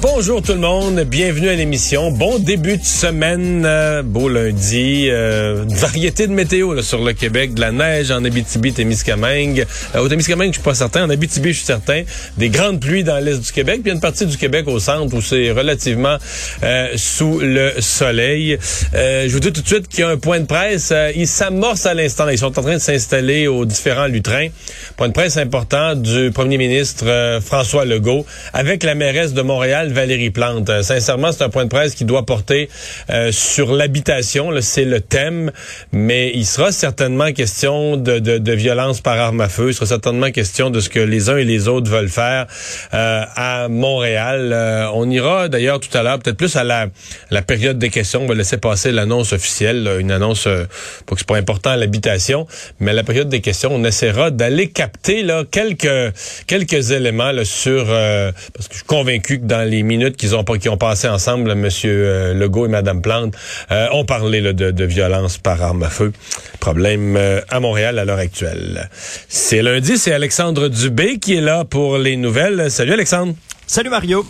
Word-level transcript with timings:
Bonjour 0.00 0.40
tout 0.42 0.52
le 0.52 0.60
monde, 0.60 1.00
bienvenue 1.00 1.48
à 1.48 1.54
l'émission. 1.54 2.12
Bon 2.12 2.38
début 2.38 2.76
de 2.76 2.84
semaine, 2.84 3.64
euh, 3.66 4.02
beau 4.04 4.28
lundi, 4.28 5.08
euh, 5.10 5.64
variété 5.66 6.28
de 6.28 6.32
météo 6.32 6.72
là, 6.72 6.82
sur 6.82 7.02
le 7.02 7.14
Québec, 7.14 7.54
de 7.54 7.60
la 7.60 7.72
neige 7.72 8.12
en 8.12 8.24
Abitibi, 8.24 8.72
Témiscamingue. 8.72 9.66
Euh, 9.96 10.00
au 10.00 10.08
Témiscamingue, 10.08 10.50
je 10.50 10.58
suis 10.58 10.62
pas 10.62 10.74
certain, 10.74 11.04
en 11.04 11.10
Abitibi, 11.10 11.52
je 11.52 11.56
suis 11.56 11.66
certain. 11.66 12.04
Des 12.36 12.48
grandes 12.48 12.80
pluies 12.80 13.02
dans 13.02 13.18
l'est 13.18 13.40
du 13.40 13.50
Québec, 13.50 13.80
puis 13.82 13.90
une 13.90 13.98
partie 13.98 14.24
du 14.24 14.36
Québec 14.36 14.68
au 14.68 14.78
centre 14.78 15.12
où 15.16 15.20
c'est 15.20 15.50
relativement 15.50 16.16
euh, 16.62 16.92
sous 16.94 17.40
le 17.40 17.72
soleil. 17.80 18.56
Euh, 18.94 19.24
je 19.26 19.32
vous 19.32 19.40
dis 19.40 19.52
tout 19.52 19.62
de 19.62 19.66
suite 19.66 19.88
qu'il 19.88 20.00
y 20.00 20.02
a 20.04 20.10
un 20.10 20.16
point 20.16 20.38
de 20.38 20.46
presse, 20.46 20.90
euh, 20.92 21.10
il 21.16 21.26
s'amorce 21.26 21.86
à 21.86 21.94
l'instant, 21.94 22.28
ils 22.28 22.38
sont 22.38 22.56
en 22.56 22.62
train 22.62 22.74
de 22.74 22.78
s'installer 22.78 23.48
aux 23.48 23.64
différents 23.64 24.06
lutrins. 24.06 24.48
Point 24.96 25.08
de 25.08 25.12
presse 25.12 25.36
important 25.38 25.96
du 25.96 26.30
premier 26.30 26.58
ministre 26.58 27.40
François 27.44 27.84
Legault 27.84 28.24
avec 28.52 28.84
la 28.84 28.94
mairesse 28.94 29.32
de 29.32 29.42
Montréal, 29.42 29.87
Valérie 29.92 30.30
Plante. 30.30 30.68
Euh, 30.70 30.82
sincèrement, 30.82 31.32
c'est 31.32 31.42
un 31.42 31.48
point 31.48 31.64
de 31.64 31.68
presse 31.68 31.94
qui 31.94 32.04
doit 32.04 32.24
porter 32.24 32.68
euh, 33.10 33.32
sur 33.32 33.72
l'habitation. 33.72 34.50
C'est 34.60 34.84
le 34.84 35.00
thème, 35.00 35.50
mais 35.92 36.32
il 36.34 36.46
sera 36.46 36.72
certainement 36.72 37.32
question 37.32 37.96
de, 37.96 38.52
violence 38.52 39.00
par 39.00 39.18
arme 39.18 39.40
à 39.40 39.48
feu. 39.48 39.68
Il 39.68 39.74
sera 39.74 39.86
certainement 39.86 40.30
question 40.30 40.70
de 40.70 40.80
ce 40.80 40.88
que 40.88 41.00
les 41.00 41.30
uns 41.30 41.36
et 41.36 41.44
les 41.44 41.68
autres 41.68 41.90
veulent 41.90 42.08
faire 42.08 42.46
euh, 42.94 43.22
à 43.36 43.68
Montréal. 43.68 44.54
On 44.94 45.08
ira 45.10 45.48
d'ailleurs 45.48 45.80
tout 45.80 45.96
à 45.96 46.02
l'heure, 46.02 46.18
peut-être 46.18 46.36
plus 46.36 46.56
à 46.56 46.64
la, 46.64 46.86
la 47.30 47.42
période 47.42 47.78
des 47.78 47.90
questions. 47.90 48.22
On 48.22 48.26
va 48.26 48.34
laisser 48.34 48.56
passer 48.56 48.90
l'annonce 48.92 49.32
officielle, 49.32 49.88
une 50.00 50.10
annonce, 50.10 50.44
pas 50.44 51.14
que 51.14 51.18
c'est 51.18 51.26
pas 51.26 51.36
important 51.36 51.70
à 51.70 51.76
l'habitation, 51.76 52.46
mais 52.80 52.92
la 52.92 53.04
période 53.04 53.28
des 53.28 53.40
questions, 53.40 53.70
on 53.72 53.84
essaiera 53.84 54.30
d'aller 54.30 54.68
capter 54.68 55.22
là 55.22 55.44
quelques 55.50 56.90
éléments 56.90 57.32
sur 57.44 57.86
parce 57.86 58.68
que 58.68 58.72
je 58.72 58.78
suis 58.78 58.86
convaincu 58.86 59.38
que 59.40 59.44
dans 59.44 59.68
les 59.68 59.77
minutes 59.82 60.16
qu'ils 60.16 60.34
ont 60.34 60.44
qui 60.44 60.68
ont 60.68 60.76
passé 60.76 61.08
ensemble, 61.08 61.54
Monsieur 61.54 62.32
Legault 62.34 62.66
et 62.66 62.68
Madame 62.68 63.02
Plante 63.02 63.34
euh, 63.70 63.86
ont 63.92 64.04
parlé 64.04 64.40
là, 64.40 64.52
de, 64.52 64.70
de 64.70 64.84
violence 64.84 65.38
par 65.38 65.62
arme 65.62 65.82
à 65.82 65.90
feu. 65.90 66.12
Problème 66.60 67.16
euh, 67.16 67.40
à 67.48 67.60
Montréal 67.60 67.98
à 67.98 68.04
l'heure 68.04 68.18
actuelle. 68.18 68.88
C'est 69.28 69.62
lundi, 69.62 69.98
c'est 69.98 70.12
Alexandre 70.12 70.68
Dubé 70.68 71.18
qui 71.18 71.36
est 71.36 71.40
là 71.40 71.64
pour 71.64 71.98
les 71.98 72.16
nouvelles. 72.16 72.70
Salut 72.70 72.92
Alexandre. 72.92 73.34
Salut 73.66 73.90
Mario. 73.90 74.26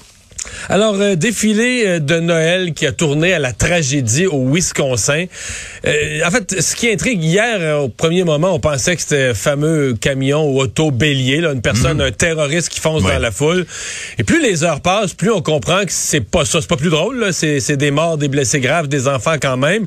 Alors, 0.68 0.94
euh, 1.00 1.14
défilé 1.14 1.84
euh, 1.86 1.98
de 1.98 2.20
Noël 2.20 2.72
qui 2.74 2.86
a 2.86 2.92
tourné 2.92 3.32
à 3.32 3.38
la 3.38 3.52
tragédie 3.52 4.26
au 4.26 4.52
Wisconsin. 4.54 5.24
Euh, 5.86 6.20
en 6.26 6.30
fait, 6.30 6.60
ce 6.60 6.74
qui 6.76 6.90
intrigue, 6.90 7.22
hier, 7.22 7.56
euh, 7.60 7.78
au 7.80 7.88
premier 7.88 8.24
moment, 8.24 8.54
on 8.54 8.60
pensait 8.60 8.94
que 8.96 9.02
c'était 9.02 9.34
fameux 9.34 9.94
camion 10.00 10.44
ou 10.50 10.60
auto 10.60 10.90
bélier, 10.90 11.40
là, 11.40 11.52
une 11.52 11.62
personne, 11.62 12.00
un 12.00 12.10
terroriste 12.12 12.68
qui 12.68 12.80
fonce 12.80 13.02
Ouais. 13.02 13.12
dans 13.12 13.18
la 13.18 13.30
foule. 13.30 13.66
Et 14.18 14.24
plus 14.24 14.42
les 14.42 14.64
heures 14.64 14.80
passent, 14.80 15.14
plus 15.14 15.30
on 15.30 15.42
comprend 15.42 15.84
que 15.84 15.92
c'est 15.92 16.20
pas 16.20 16.44
ça. 16.44 16.60
C'est 16.60 16.68
pas 16.68 16.76
plus 16.76 16.90
drôle. 16.90 17.32
C'est, 17.32 17.76
des 17.76 17.90
morts, 17.90 18.18
des 18.18 18.28
blessés 18.28 18.60
graves, 18.60 18.88
des 18.88 19.06
enfants 19.08 19.36
quand 19.40 19.56
même. 19.56 19.86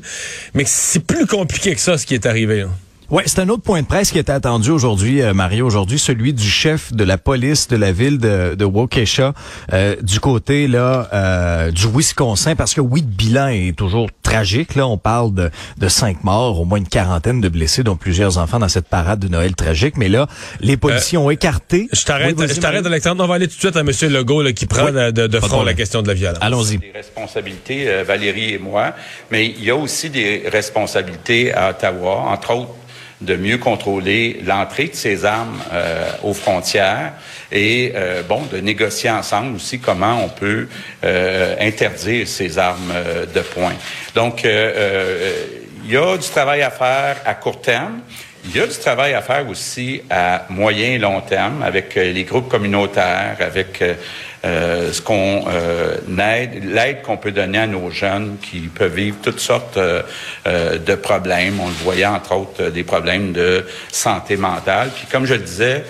Mais 0.54 0.64
c'est 0.66 1.04
plus 1.04 1.26
compliqué 1.26 1.74
que 1.74 1.80
ça, 1.80 1.98
ce 1.98 2.06
qui 2.06 2.14
est 2.14 2.26
arrivé. 2.26 2.60
là. 2.60 2.68
Ouais, 3.12 3.24
c'est 3.26 3.40
un 3.40 3.48
autre 3.50 3.62
point 3.62 3.82
de 3.82 3.86
presse 3.86 4.10
qui 4.10 4.18
était 4.18 4.32
attendu 4.32 4.70
aujourd'hui, 4.70 5.20
euh, 5.20 5.34
Mario, 5.34 5.66
aujourd'hui, 5.66 5.98
celui 5.98 6.32
du 6.32 6.48
chef 6.48 6.94
de 6.94 7.04
la 7.04 7.18
police 7.18 7.68
de 7.68 7.76
la 7.76 7.92
ville 7.92 8.16
de, 8.16 8.54
de 8.54 8.64
Waukesha, 8.64 9.34
euh, 9.74 9.96
du 10.00 10.18
côté 10.18 10.66
là 10.66 11.10
euh, 11.12 11.70
du 11.70 11.88
Wisconsin, 11.94 12.56
parce 12.56 12.72
que 12.72 12.80
oui, 12.80 13.02
le 13.02 13.06
bilan 13.14 13.48
est 13.48 13.76
toujours 13.76 14.08
tragique. 14.22 14.76
Là, 14.76 14.86
on 14.86 14.96
parle 14.96 15.34
de, 15.34 15.50
de 15.76 15.88
cinq 15.88 16.24
morts, 16.24 16.58
au 16.58 16.64
moins 16.64 16.78
une 16.78 16.88
quarantaine 16.88 17.42
de 17.42 17.50
blessés, 17.50 17.82
dont 17.82 17.96
plusieurs 17.96 18.38
enfants 18.38 18.58
dans 18.58 18.70
cette 18.70 18.88
parade 18.88 19.18
de 19.20 19.28
Noël 19.28 19.54
tragique. 19.54 19.98
Mais 19.98 20.08
là, 20.08 20.26
les 20.60 20.78
policiers 20.78 21.18
ont 21.18 21.28
écarté. 21.28 21.88
Je 21.92 22.04
t'arrête, 22.04 22.34
Oui, 22.38 22.46
je 22.48 22.58
t'arrête. 22.60 22.86
Alexandre. 22.86 23.22
On 23.24 23.28
va 23.28 23.34
aller 23.34 23.46
tout 23.46 23.56
de 23.56 23.60
suite 23.60 23.76
à 23.76 23.80
M. 23.80 23.90
Legault, 24.10 24.40
là, 24.40 24.54
qui 24.54 24.64
prend 24.64 24.86
Oui. 24.86 24.92
de, 25.12 25.26
de- 25.26 25.38
front 25.40 25.64
la 25.64 25.74
question 25.74 26.00
de 26.00 26.08
la 26.08 26.14
violence. 26.14 26.38
Allons-y. 26.40 26.78
des 26.78 26.92
responsabilités, 26.94 27.88
euh, 27.90 28.04
Valérie 28.04 28.54
et 28.54 28.58
moi, 28.58 28.94
mais 29.30 29.48
il 29.48 29.62
y 29.62 29.68
a 29.70 29.76
aussi 29.76 30.08
des 30.08 30.44
responsabilités 30.50 31.52
à 31.52 31.68
Ottawa, 31.72 32.24
entre 32.32 32.54
autres 32.54 32.70
de 33.22 33.36
mieux 33.36 33.58
contrôler 33.58 34.40
l'entrée 34.44 34.88
de 34.88 34.94
ces 34.94 35.24
armes 35.24 35.60
euh, 35.72 36.10
aux 36.22 36.34
frontières 36.34 37.12
et 37.50 37.92
euh, 37.94 38.22
bon 38.22 38.42
de 38.50 38.58
négocier 38.58 39.10
ensemble 39.10 39.56
aussi 39.56 39.78
comment 39.78 40.24
on 40.24 40.28
peut 40.28 40.68
euh, 41.04 41.56
interdire 41.60 42.26
ces 42.26 42.58
armes 42.58 42.92
de 43.34 43.40
poing. 43.40 43.74
Donc 44.14 44.44
il 44.44 45.90
y 45.90 45.96
a 45.96 46.16
du 46.16 46.28
travail 46.28 46.62
à 46.62 46.70
faire 46.70 47.16
à 47.24 47.34
court 47.34 47.60
terme. 47.60 48.00
Il 48.44 48.56
y 48.56 48.60
a 48.60 48.66
du 48.66 48.76
travail 48.76 49.14
à 49.14 49.22
faire 49.22 49.48
aussi 49.48 50.02
à 50.10 50.46
moyen 50.48 50.94
et 50.94 50.98
long 50.98 51.20
terme 51.20 51.62
avec 51.62 51.96
euh, 51.96 52.12
les 52.12 52.24
groupes 52.24 52.48
communautaires, 52.48 53.36
avec 53.38 53.80
euh, 53.80 53.94
euh, 54.44 54.92
ce 54.92 55.00
qu'on 55.00 55.44
euh, 55.48 55.96
aide, 56.18 56.64
l'aide 56.64 57.02
qu'on 57.02 57.16
peut 57.16 57.30
donner 57.30 57.58
à 57.58 57.66
nos 57.68 57.90
jeunes 57.90 58.38
qui 58.42 58.62
peuvent 58.62 58.96
vivre 58.96 59.18
toutes 59.22 59.38
sortes 59.38 59.76
euh, 59.76 60.02
euh, 60.48 60.76
de 60.76 60.94
problèmes. 60.96 61.60
On 61.60 61.68
le 61.68 61.84
voyait 61.84 62.04
entre 62.04 62.34
autres 62.34 62.70
des 62.70 62.82
problèmes 62.82 63.30
de 63.32 63.64
santé 63.92 64.36
mentale. 64.36 64.90
Puis 64.92 65.06
comme 65.06 65.24
je 65.24 65.34
le 65.34 65.40
disais, 65.40 65.84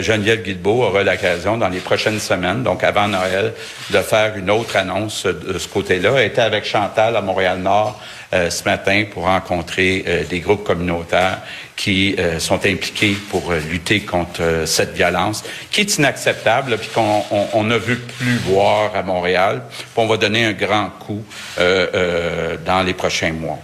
Geneviève 0.00 0.42
Guilbeault 0.42 0.82
aura 0.82 1.02
l'occasion 1.02 1.56
dans 1.56 1.68
les 1.68 1.78
prochaines 1.78 2.18
semaines, 2.18 2.62
donc 2.62 2.84
avant 2.84 3.08
Noël, 3.08 3.54
de 3.88 3.98
faire 4.00 4.36
une 4.36 4.50
autre 4.50 4.76
annonce 4.76 5.24
de 5.24 5.56
ce 5.56 5.66
côté-là. 5.66 6.10
Elle 6.18 6.26
était 6.26 6.42
avec 6.42 6.66
Chantal 6.66 7.16
à 7.16 7.22
Montréal-Nord 7.22 7.98
ce 8.32 8.64
matin 8.64 9.04
pour 9.12 9.24
rencontrer 9.24 10.04
euh, 10.06 10.24
des 10.24 10.40
groupes 10.40 10.64
communautaires 10.64 11.38
qui 11.76 12.14
euh, 12.18 12.38
sont 12.38 12.64
impliqués 12.66 13.16
pour 13.30 13.50
euh, 13.50 13.58
lutter 13.70 14.00
contre 14.00 14.42
euh, 14.42 14.66
cette 14.66 14.94
violence, 14.94 15.42
qui 15.70 15.80
est 15.80 15.96
inacceptable, 15.96 16.78
puis 16.78 16.88
qu'on 16.94 17.22
on, 17.30 17.48
on 17.54 17.64
ne 17.64 17.76
veut 17.76 17.98
plus 17.98 18.36
voir 18.38 18.94
à 18.94 19.02
Montréal. 19.02 19.62
Puis 19.68 19.86
on 19.96 20.06
va 20.06 20.16
donner 20.16 20.44
un 20.44 20.52
grand 20.52 20.90
coup 20.90 21.24
euh, 21.58 21.86
euh, 21.94 22.56
dans 22.64 22.82
les 22.82 22.94
prochains 22.94 23.32
mois. 23.32 23.58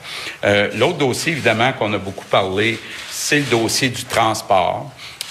Euh, 0.45 0.69
L'autre 0.75 0.99
dossier, 0.99 1.33
évidemment, 1.33 1.73
qu'on 1.73 1.93
a 1.93 1.99
beaucoup 1.99 2.27
parlé, 2.27 2.79
c'est 3.11 3.39
le 3.39 3.45
dossier 3.45 3.89
du 3.89 4.05
transport. 4.05 4.91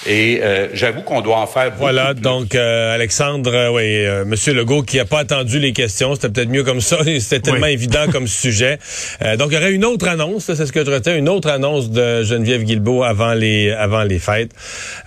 Et 0.09 0.39
euh, 0.41 0.67
j'avoue 0.73 1.01
qu'on 1.01 1.19
doit 1.21 1.37
en 1.37 1.47
faire 1.47 1.65
beaucoup 1.71 1.79
Voilà, 1.81 2.13
plus. 2.13 2.21
donc 2.21 2.55
euh, 2.55 2.95
Alexandre, 2.95 3.53
euh, 3.53 3.69
oui, 3.71 3.83
euh, 4.05 4.23
Monsieur 4.25 4.53
Legault 4.53 4.81
qui 4.83 4.99
a 4.99 5.05
pas 5.05 5.19
attendu 5.19 5.59
les 5.59 5.73
questions, 5.73 6.15
c'était 6.15 6.29
peut-être 6.29 6.49
mieux 6.49 6.63
comme 6.63 6.79
ça, 6.81 6.97
c'était 7.19 7.41
tellement 7.41 7.65
Oui. 7.67 7.73
évident 7.73 8.05
comme 8.11 8.25
sujet. 8.45 8.79
Euh, 9.21 9.35
donc 9.35 9.49
il 9.51 9.55
y 9.55 9.57
aurait 9.57 9.73
une 9.73 9.83
autre 9.85 10.07
annonce, 10.07 10.45
c'est 10.45 10.65
ce 10.65 10.71
que 10.71 10.85
je 10.85 10.89
retiens, 10.91 11.15
une 11.17 11.27
autre 11.27 11.49
annonce 11.49 11.89
de 11.91 12.23
Geneviève 12.23 12.63
Guilbeault 12.63 13.03
avant 13.03 13.33
les 13.33 13.71
avant 13.71 14.03
les 14.03 14.19
fêtes. 14.19 14.51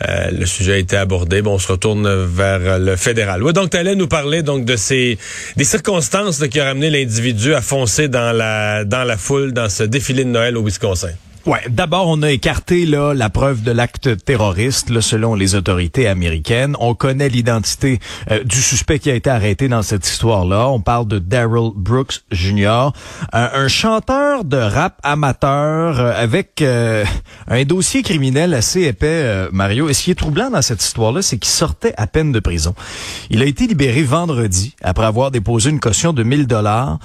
Euh, 0.06 0.30
le 0.38 0.44
sujet 0.46 0.74
a 0.74 0.76
été 0.78 0.96
abordé, 0.96 1.40
bon, 1.40 1.54
on 1.54 1.58
se 1.58 1.68
retourne 1.72 2.06
vers 2.26 2.78
le 2.78 2.96
fédéral. 2.96 3.42
Ouais, 3.42 3.52
donc 3.54 3.70
tu 3.70 3.76
allais 3.78 3.94
nous 3.94 4.08
parler 4.08 4.42
donc 4.42 4.64
de 4.66 4.76
ces 4.76 5.16
des 5.56 5.64
circonstances 5.64 6.40
là, 6.40 6.48
qui 6.48 6.60
ont 6.60 6.64
ramené 6.64 6.90
l'individu 6.90 7.54
à 7.54 7.62
foncer 7.62 8.08
dans 8.08 8.36
la 8.36 8.84
dans 8.84 9.04
la 9.04 9.16
foule 9.16 9.52
dans 9.52 9.68
ce 9.70 9.82
défilé 9.84 10.24
de 10.24 10.30
Noël 10.30 10.56
au 10.58 10.62
Wisconsin. 10.62 11.08
Ouais, 11.46 11.60
d'abord 11.70 12.06
on 12.06 12.20
a 12.20 12.30
écarté 12.30 12.84
là 12.84 13.14
la 13.14 13.30
preuve 13.30 13.62
de 13.62 13.70
l'acte 13.70 14.22
terroriste 14.26 14.90
là, 14.90 15.00
selon 15.00 15.34
les 15.34 15.54
autorités 15.54 16.06
américaines. 16.06 16.76
On 16.80 16.94
connaît 16.94 17.30
l'identité 17.30 17.98
euh, 18.30 18.44
du 18.44 18.60
suspect 18.60 18.98
qui 18.98 19.10
a 19.10 19.14
été 19.14 19.30
arrêté 19.30 19.66
dans 19.66 19.80
cette 19.80 20.06
histoire-là. 20.06 20.68
On 20.68 20.82
parle 20.82 21.08
de 21.08 21.18
Daryl 21.18 21.70
Brooks 21.74 22.20
Jr., 22.30 22.90
un, 23.32 23.68
chanteur 23.68 24.44
de 24.44 24.58
rap 24.58 24.98
amateur 25.02 25.98
euh, 25.98 26.12
avec 26.14 26.60
euh, 26.60 27.06
un 27.48 27.64
dossier 27.64 28.02
criminel 28.02 28.52
assez 28.52 28.82
épais, 28.82 29.48
Mario. 29.50 29.88
Et 29.88 29.94
ce 29.94 30.02
qui 30.02 30.10
est 30.10 30.16
troublant 30.16 30.50
dans 30.50 30.60
cette 30.60 30.82
histoire-là, 30.82 31.22
c'est 31.22 31.38
qu'il 31.38 31.50
sortait 31.50 31.94
à 31.96 32.06
peine 32.06 32.32
de 32.32 32.40
prison. 32.40 32.74
Il 33.30 33.40
a 33.40 33.46
été 33.46 33.66
libéré 33.66 34.02
vendredi 34.02 34.74
après 34.82 35.06
avoir 35.06 35.30
déposé 35.30 35.70
une 35.70 35.80
caution 35.80 36.12
de 36.12 36.22
1000 36.22 36.46
dollars 36.46 36.98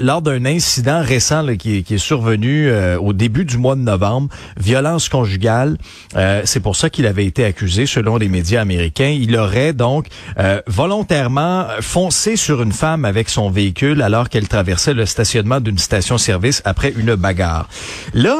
lors 0.00 0.22
d'un 0.22 0.44
incident 0.44 1.02
récent 1.02 1.42
là, 1.42 1.56
qui, 1.56 1.78
est, 1.78 1.82
qui 1.82 1.94
est 1.94 1.98
survenu 1.98 2.70
au 2.98 3.12
début 3.12 3.44
du 3.44 3.58
mois 3.58 3.74
de 3.74 3.79
novembre, 3.84 4.28
violence 4.58 5.08
conjugale. 5.08 5.76
Euh, 6.16 6.42
c'est 6.44 6.60
pour 6.60 6.76
ça 6.76 6.90
qu'il 6.90 7.06
avait 7.06 7.26
été 7.26 7.44
accusé, 7.44 7.86
selon 7.86 8.16
les 8.16 8.28
médias 8.28 8.60
américains. 8.60 9.16
Il 9.20 9.36
aurait 9.36 9.72
donc 9.72 10.06
euh, 10.38 10.60
volontairement 10.66 11.66
foncé 11.80 12.36
sur 12.36 12.62
une 12.62 12.72
femme 12.72 13.04
avec 13.04 13.28
son 13.28 13.50
véhicule 13.50 14.02
alors 14.02 14.28
qu'elle 14.28 14.48
traversait 14.48 14.94
le 14.94 15.06
stationnement 15.06 15.60
d'une 15.60 15.78
station-service 15.78 16.62
après 16.64 16.92
une 16.96 17.14
bagarre. 17.14 17.68
Là, 18.14 18.36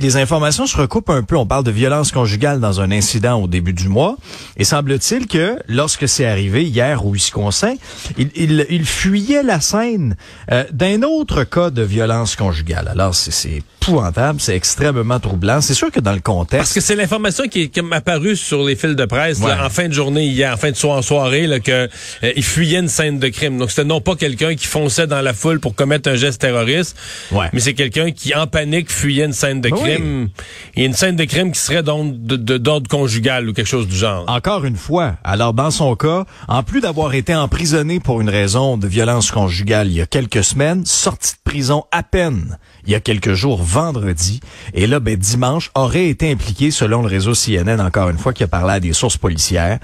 les 0.00 0.16
informations 0.16 0.66
se 0.66 0.76
recoupent 0.76 1.10
un 1.10 1.22
peu. 1.22 1.36
On 1.36 1.46
parle 1.46 1.64
de 1.64 1.70
violence 1.70 2.12
conjugale 2.12 2.60
dans 2.60 2.80
un 2.80 2.90
incident 2.90 3.40
au 3.40 3.46
début 3.46 3.72
du 3.72 3.88
mois. 3.88 4.16
Et 4.56 4.64
semble-t-il 4.64 5.26
que 5.26 5.58
lorsque 5.68 6.08
c'est 6.08 6.26
arrivé 6.26 6.64
hier 6.64 7.04
au 7.04 7.12
Wisconsin, 7.12 7.74
il, 8.16 8.30
il, 8.34 8.66
il 8.70 8.84
fuyait 8.84 9.42
la 9.42 9.60
scène 9.60 10.16
euh, 10.50 10.64
d'un 10.72 11.02
autre 11.02 11.44
cas 11.44 11.70
de 11.70 11.82
violence 11.82 12.36
conjugale. 12.36 12.88
Alors, 12.88 13.14
c'est 13.14 13.62
épouvantable, 13.82 14.40
c'est 14.40 14.54
extrêmement 14.54 15.18
troublant. 15.18 15.60
C'est 15.60 15.74
sûr 15.74 15.90
que 15.90 16.00
dans 16.00 16.12
le 16.12 16.20
contexte... 16.20 16.56
Parce 16.58 16.72
que 16.72 16.80
c'est 16.80 16.94
l'information 16.94 17.44
qui 17.48 17.62
est 17.62 17.74
comme 17.74 17.92
apparue 17.92 18.36
sur 18.36 18.62
les 18.64 18.76
fils 18.76 18.94
de 18.94 19.04
presse 19.04 19.40
Ouais. 19.40 19.48
là, 19.48 19.66
en 19.66 19.70
fin 19.70 19.88
de 19.88 19.92
journée 19.92 20.24
hier, 20.26 20.52
en 20.54 20.56
fin 20.56 20.70
de 20.70 20.76
soir, 20.76 20.98
en 20.98 21.02
soirée, 21.02 21.46
là, 21.46 21.58
que 21.60 21.88
euh, 22.22 22.32
il 22.36 22.44
fuyait 22.44 22.78
une 22.78 22.88
scène 22.88 23.18
de 23.18 23.28
crime. 23.28 23.58
Donc 23.58 23.70
c'était 23.70 23.84
non 23.84 24.00
pas 24.00 24.14
quelqu'un 24.14 24.54
qui 24.54 24.66
fonçait 24.66 25.06
dans 25.06 25.20
la 25.20 25.34
foule 25.34 25.58
pour 25.58 25.74
commettre 25.74 26.08
un 26.08 26.14
geste 26.14 26.40
terroriste, 26.40 26.96
Ouais. 27.32 27.46
mais 27.52 27.60
c'est 27.60 27.74
quelqu'un 27.74 28.12
qui 28.12 28.34
en 28.34 28.46
panique 28.46 28.90
fuyait 28.90 29.24
une 29.24 29.32
scène 29.32 29.60
de 29.60 29.70
Ben 29.70 29.76
oui. 29.82 29.94
crime. 29.94 30.28
Et 30.76 30.84
une 30.84 30.94
scène 30.94 31.16
de 31.16 31.24
crime 31.24 31.50
qui 31.52 31.60
serait 31.60 31.82
donc 31.82 32.22
de- 32.24 32.36
de- 32.36 32.58
d'ordre 32.58 32.88
conjugal 32.88 33.48
ou 33.48 33.52
quelque 33.52 33.66
chose 33.66 33.88
du 33.88 33.96
genre. 33.96 34.24
Encore 34.28 34.64
une 34.64 34.76
fois, 34.76 35.14
alors 35.24 35.54
dans 35.54 35.70
son 35.70 35.96
cas, 35.96 36.24
en 36.48 36.62
plus 36.62 36.80
d'avoir 36.80 37.14
été 37.14 37.34
emprisonné 37.34 37.98
pour 38.00 38.20
une 38.20 38.28
raison 38.30 38.76
de 38.76 38.86
violence 38.86 39.30
conjugale 39.30 39.88
il 39.88 39.94
y 39.94 40.00
a 40.00 40.06
quelques 40.06 40.44
semaines, 40.44 40.84
sorti 40.86 41.32
de 41.32 41.50
prison 41.50 41.84
à 41.90 42.02
peine 42.02 42.58
il 42.84 42.92
y 42.92 42.94
a 42.94 43.00
quelques 43.00 43.34
jours 43.34 43.62
vendredi, 43.62 44.40
et 44.74 44.86
là, 44.86 45.00
ben, 45.00 45.16
dimanche, 45.16 45.70
aurait 45.74 46.08
été 46.08 46.30
impliqué, 46.30 46.70
selon 46.70 47.02
le 47.02 47.08
réseau 47.08 47.34
CNN, 47.34 47.80
encore 47.80 48.08
une 48.08 48.18
fois, 48.18 48.32
qui 48.32 48.42
a 48.42 48.48
parlé 48.48 48.74
à 48.74 48.80
des 48.80 48.92
sources 48.92 49.16
policières, 49.16 49.78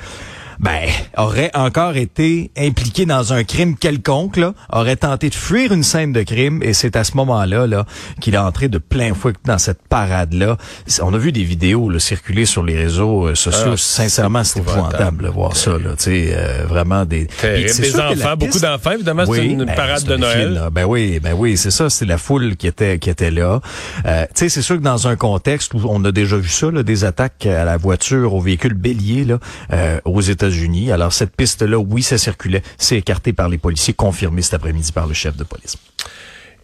ben, 0.61 0.89
aurait 1.17 1.51
encore 1.55 1.97
été 1.97 2.51
impliqué 2.57 3.07
dans 3.07 3.33
un 3.33 3.45
crime 3.45 3.77
quelconque, 3.77 4.37
là, 4.37 4.55
aurait 4.73 4.97
tenté 4.97 5.29
de 5.31 5.35
fuir 5.35 5.73
une 5.73 5.83
scène 5.83 6.13
de 6.13 6.23
crime, 6.23 6.61
et 6.63 6.73
c'est 6.73 6.97
à 6.97 7.05
ce 7.05 7.17
moment-là, 7.17 7.67
là, 7.67 7.87
qu'il 8.21 8.35
est 8.35 8.39
entré 8.39 8.69
de 8.69 8.79
plein 8.79 9.15
fouet 9.15 9.33
dans 9.45 9.59
cette 9.59 9.81
parade-là. 9.89 10.57
On 11.03 11.15
a 11.15 11.19
vu 11.19 11.33
des 11.33 11.45
vidéos, 11.45 11.91
là, 11.91 11.99
circuler 11.99 12.45
sur 12.45 12.63
les 12.63 12.77
réseaux 12.77 13.29
euh, 13.29 13.35
sociaux. 13.35 13.73
Ah, 13.73 13.77
Sincèrement, 13.77 14.45
c'est 14.45 14.61
épouvantable. 14.61 15.25
de 15.25 15.29
voir 15.29 15.57
ça, 15.57 15.73
là, 15.73 15.91
tu 15.97 16.05
sais, 16.05 16.31
euh, 16.33 16.65
vraiment 16.67 17.05
des... 17.05 17.29
Des 17.43 18.01
enfants, 18.01 18.37
beaucoup 18.37 18.53
piste- 18.53 18.63
d'enfants, 18.65 18.93
évidemment, 18.93 19.25
c'est 19.27 19.47
une 19.47 19.65
ben, 19.65 19.75
parade 19.75 20.05
de 20.05 20.17
Noël. 20.17 20.63
Ben 20.73 20.85
oui, 20.85 21.21
ben 21.21 21.35
oui, 21.37 21.57
c'est 21.57 21.71
ça, 21.71 21.91
c'est 21.91 22.05
la 22.05 22.19
foule 22.19 22.57
qui 22.57 22.67
était 22.67 22.99
qui 22.99 23.11
était 23.11 23.31
là. 23.31 23.61
Euh, 24.07 24.25
tu 24.27 24.31
sais, 24.35 24.49
c'est 24.49 24.63
sûr 24.63 24.77
que 24.77 24.83
dans 24.83 25.09
un 25.09 25.17
contexte 25.17 25.75
où 25.75 25.81
on 25.89 26.05
a 26.05 26.13
déjà 26.13 26.37
vu 26.37 26.49
ça, 26.49 26.71
là, 26.71 26.83
des 26.83 27.05
attaques 27.05 27.47
à 27.47 27.65
la 27.65 27.77
voiture, 27.77 28.35
au 28.35 28.41
véhicule 28.41 28.75
bélier, 28.75 29.25
là, 29.25 29.39
euh, 29.73 30.01
aux 30.05 30.21
États-Unis. 30.49 30.93
Alors 30.93 31.13
cette 31.13 31.35
piste-là, 31.35 31.79
oui, 31.79 32.03
ça 32.03 32.19
circulait, 32.19 32.63
c'est 32.77 32.97
écarté 32.97 33.33
par 33.33 33.49
les 33.49 33.59
policiers, 33.59 33.95
confirmé 33.95 34.43
cet 34.43 34.55
après-midi 34.55 34.93
par 34.93 35.07
le 35.07 35.15
chef 35.15 35.37
de 35.37 35.45
police. 35.45 35.77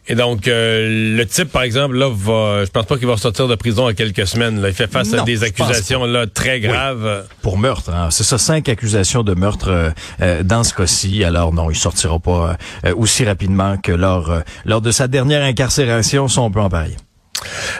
Et 0.06 0.14
donc, 0.14 0.48
euh, 0.48 1.16
le 1.16 1.24
type, 1.24 1.50
par 1.50 1.62
exemple, 1.62 1.96
là, 1.96 2.10
va, 2.10 2.66
je 2.66 2.70
pense 2.70 2.84
pas 2.84 2.98
qu'il 2.98 3.06
va 3.06 3.16
sortir 3.16 3.48
de 3.48 3.54
prison 3.54 3.88
en 3.88 3.94
quelques 3.94 4.26
semaines. 4.26 4.60
Là. 4.60 4.68
Il 4.68 4.74
fait 4.74 4.90
face 4.90 5.14
à 5.14 5.22
des 5.22 5.42
accusations 5.42 6.04
là 6.04 6.26
très 6.26 6.60
graves. 6.60 7.24
Pour 7.40 7.56
meurtre, 7.56 7.90
hein. 7.90 8.10
c'est 8.10 8.24
ça, 8.24 8.36
cinq 8.36 8.68
accusations 8.68 9.22
de 9.22 9.34
meurtre 9.34 9.68
euh, 9.70 9.90
euh, 10.20 10.42
dans 10.42 10.62
ce 10.62 10.74
cas-ci. 10.74 11.24
Alors 11.24 11.54
non, 11.54 11.70
il 11.70 11.76
sortira 11.76 12.18
pas 12.18 12.58
euh, 12.84 12.94
aussi 12.94 13.24
rapidement 13.24 13.78
que 13.78 13.92
lors 13.92 14.42
lors 14.66 14.82
de 14.82 14.90
sa 14.90 15.08
dernière 15.08 15.42
incarcération, 15.42 16.28
si 16.28 16.38
on 16.38 16.50
peut 16.50 16.60
en 16.60 16.68
parier. 16.68 16.96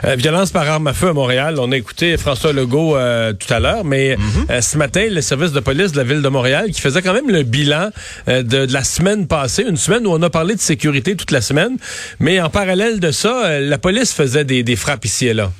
Euh, 0.05 0.15
violence 0.15 0.51
par 0.51 0.69
arme 0.69 0.87
à 0.87 0.93
feu 0.93 1.09
à 1.09 1.13
Montréal. 1.13 1.55
On 1.59 1.71
a 1.71 1.77
écouté 1.77 2.17
François 2.17 2.53
Legault 2.53 2.95
euh, 2.95 3.33
tout 3.33 3.51
à 3.53 3.59
l'heure, 3.59 3.83
mais 3.83 4.17
euh, 4.49 4.61
ce 4.61 4.77
matin, 4.77 5.07
le 5.09 5.21
service 5.21 5.51
de 5.51 5.59
police 5.59 5.91
de 5.91 5.97
la 5.97 6.03
ville 6.03 6.21
de 6.21 6.29
Montréal 6.29 6.71
qui 6.71 6.81
faisait 6.81 7.01
quand 7.01 7.13
même 7.13 7.29
le 7.29 7.43
bilan 7.43 7.89
euh, 8.27 8.43
de, 8.43 8.65
de 8.65 8.73
la 8.73 8.83
semaine 8.83 9.27
passée, 9.27 9.63
une 9.67 9.77
semaine 9.77 10.05
où 10.07 10.11
on 10.11 10.21
a 10.21 10.29
parlé 10.29 10.55
de 10.55 10.59
sécurité 10.59 11.15
toute 11.15 11.31
la 11.31 11.41
semaine, 11.41 11.77
mais 12.19 12.39
en 12.41 12.49
parallèle 12.49 12.99
de 12.99 13.11
ça, 13.11 13.59
la 13.59 13.77
police 13.77 14.13
faisait 14.13 14.43
des, 14.45 14.63
des 14.63 14.75
frappes 14.75 15.05
ici 15.05 15.27
et 15.27 15.33
là. 15.33 15.51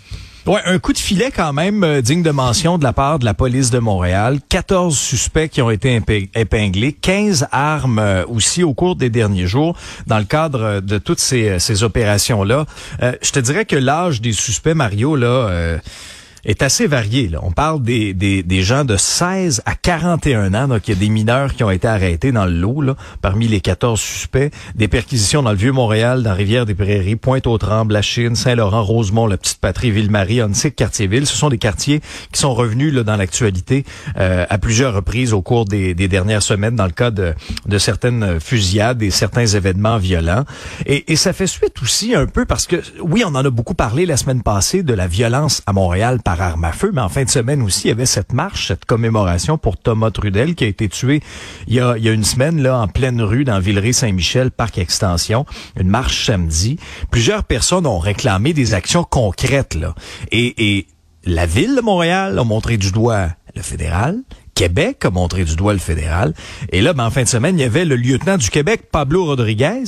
Ouais, 0.47 0.61
un 0.65 0.77
coup 0.77 0.93
de 0.93 0.99
filet 0.99 1.31
quand 1.35 1.53
même 1.53 1.83
euh, 1.83 2.01
digne 2.01 2.21
de 2.21 2.29
mention 2.29 2.77
de 2.77 2.83
la 2.83 2.93
part 2.93 3.17
de 3.17 3.25
la 3.25 3.33
police 3.33 3.71
de 3.71 3.79
Montréal. 3.79 4.37
14 4.47 4.95
suspects 4.95 5.49
qui 5.49 5.59
ont 5.63 5.71
été 5.71 5.99
éping- 5.99 6.29
épinglés, 6.35 6.93
15 6.93 7.47
armes 7.51 7.97
euh, 7.97 8.23
aussi 8.27 8.61
au 8.61 8.75
cours 8.75 8.95
des 8.95 9.09
derniers 9.09 9.47
jours 9.47 9.75
dans 10.05 10.19
le 10.19 10.25
cadre 10.25 10.61
euh, 10.61 10.81
de 10.81 10.99
toutes 10.99 11.19
ces, 11.19 11.81
opérations-là. 11.81 12.65
Je 13.01 13.31
te 13.31 13.39
dirais 13.39 13.65
que 13.65 13.75
l'âge 13.75 14.21
des 14.21 14.33
suspects, 14.33 14.75
Mario, 14.75 15.15
là... 15.15 15.79
est 16.45 16.61
assez 16.61 16.87
varié. 16.87 17.27
Là. 17.27 17.39
On 17.41 17.51
parle 17.51 17.81
des, 17.81 18.13
des, 18.13 18.43
des 18.43 18.61
gens 18.61 18.85
de 18.85 18.97
16 18.97 19.61
à 19.65 19.75
41 19.75 20.53
ans. 20.53 20.67
Donc, 20.67 20.87
il 20.87 20.93
y 20.93 20.97
a 20.97 20.99
des 20.99 21.09
mineurs 21.09 21.53
qui 21.53 21.63
ont 21.63 21.71
été 21.71 21.87
arrêtés 21.87 22.31
dans 22.31 22.45
le 22.45 22.53
lot, 22.53 22.81
là, 22.81 22.95
parmi 23.21 23.47
les 23.47 23.59
14 23.59 23.99
suspects. 23.99 24.51
Des 24.75 24.87
perquisitions 24.87 25.43
dans 25.43 25.51
le 25.51 25.57
Vieux-Montréal, 25.57 26.23
dans 26.23 26.33
Rivière-des-Prairies, 26.33 27.15
Pointe-aux-Trembles, 27.15 27.93
La 27.93 28.01
Chine, 28.01 28.35
Saint-Laurent, 28.35 28.83
Rosemont, 28.83 29.27
la 29.27 29.37
Petite 29.37 29.59
Patrie, 29.59 29.91
Ville-Marie, 29.91 30.41
Onsic, 30.43 30.75
Cartierville. 30.75 31.25
Ce 31.25 31.35
sont 31.35 31.49
des 31.49 31.57
quartiers 31.57 32.01
qui 32.31 32.39
sont 32.39 32.53
revenus 32.53 32.93
là, 32.93 33.03
dans 33.03 33.17
l'actualité 33.17 33.83
euh, 34.17 34.45
à 34.49 34.57
plusieurs 34.57 34.93
reprises 34.93 35.33
au 35.33 35.41
cours 35.41 35.65
des, 35.65 35.93
des 35.93 36.07
dernières 36.07 36.43
semaines 36.43 36.75
dans 36.75 36.85
le 36.85 36.91
cas 36.91 37.11
de, 37.11 37.33
de 37.65 37.77
certaines 37.77 38.39
fusillades 38.39 39.01
et 39.01 39.09
certains 39.09 39.45
événements 39.45 39.97
violents. 39.97 40.45
Et, 40.85 41.11
et 41.11 41.15
ça 41.15 41.33
fait 41.33 41.47
suite 41.47 41.81
aussi 41.81 42.15
un 42.15 42.27
peu 42.27 42.45
parce 42.45 42.67
que, 42.67 42.77
oui, 43.01 43.23
on 43.25 43.29
en 43.29 43.45
a 43.45 43.49
beaucoup 43.49 43.73
parlé 43.73 44.05
la 44.05 44.17
semaine 44.17 44.43
passée 44.43 44.83
de 44.83 44.93
la 44.93 45.07
violence 45.07 45.61
à 45.65 45.73
Montréal 45.73 46.19
arme 46.41 46.63
à 46.63 46.71
feu, 46.71 46.91
mais 46.93 47.01
en 47.01 47.09
fin 47.09 47.23
de 47.23 47.29
semaine 47.29 47.61
aussi, 47.61 47.85
il 47.85 47.89
y 47.89 47.91
avait 47.91 48.05
cette 48.05 48.33
marche, 48.33 48.67
cette 48.67 48.85
commémoration 48.85 49.57
pour 49.57 49.77
Thomas 49.77 50.11
Trudel 50.11 50.55
qui 50.55 50.63
a 50.63 50.67
été 50.67 50.89
tué 50.89 51.21
il 51.67 51.73
y 51.73 51.79
a, 51.79 51.97
il 51.97 52.03
y 52.03 52.09
a 52.09 52.11
une 52.11 52.23
semaine 52.23 52.61
là 52.61 52.77
en 52.77 52.87
pleine 52.87 53.21
rue 53.21 53.43
dans 53.43 53.59
Villeray-Saint-Michel, 53.59 54.51
parc 54.51 54.77
extension, 54.77 55.45
une 55.79 55.87
marche 55.87 56.25
samedi. 56.25 56.77
Plusieurs 57.11 57.43
personnes 57.43 57.85
ont 57.85 57.99
réclamé 57.99 58.53
des 58.53 58.73
actions 58.73 59.03
concrètes 59.03 59.75
là. 59.75 59.95
Et, 60.31 60.77
et 60.77 60.87
la 61.25 61.45
ville 61.45 61.75
de 61.75 61.81
Montréal 61.81 62.37
a 62.37 62.43
montré 62.43 62.77
du 62.77 62.91
doigt 62.91 63.29
le 63.55 63.61
fédéral. 63.61 64.19
Québec 64.53 65.03
a 65.03 65.09
montré 65.09 65.43
du 65.43 65.55
doigt 65.55 65.73
le 65.73 65.79
fédéral. 65.79 66.33
Et 66.71 66.81
là, 66.81 66.93
ben, 66.93 67.05
en 67.05 67.11
fin 67.11 67.23
de 67.23 67.27
semaine, 67.27 67.59
il 67.59 67.61
y 67.61 67.65
avait 67.65 67.83
le 67.83 67.97
lieutenant 67.97 68.37
du 68.37 68.49
Québec, 68.49 68.83
Pablo 68.89 69.25
Rodriguez, 69.25 69.83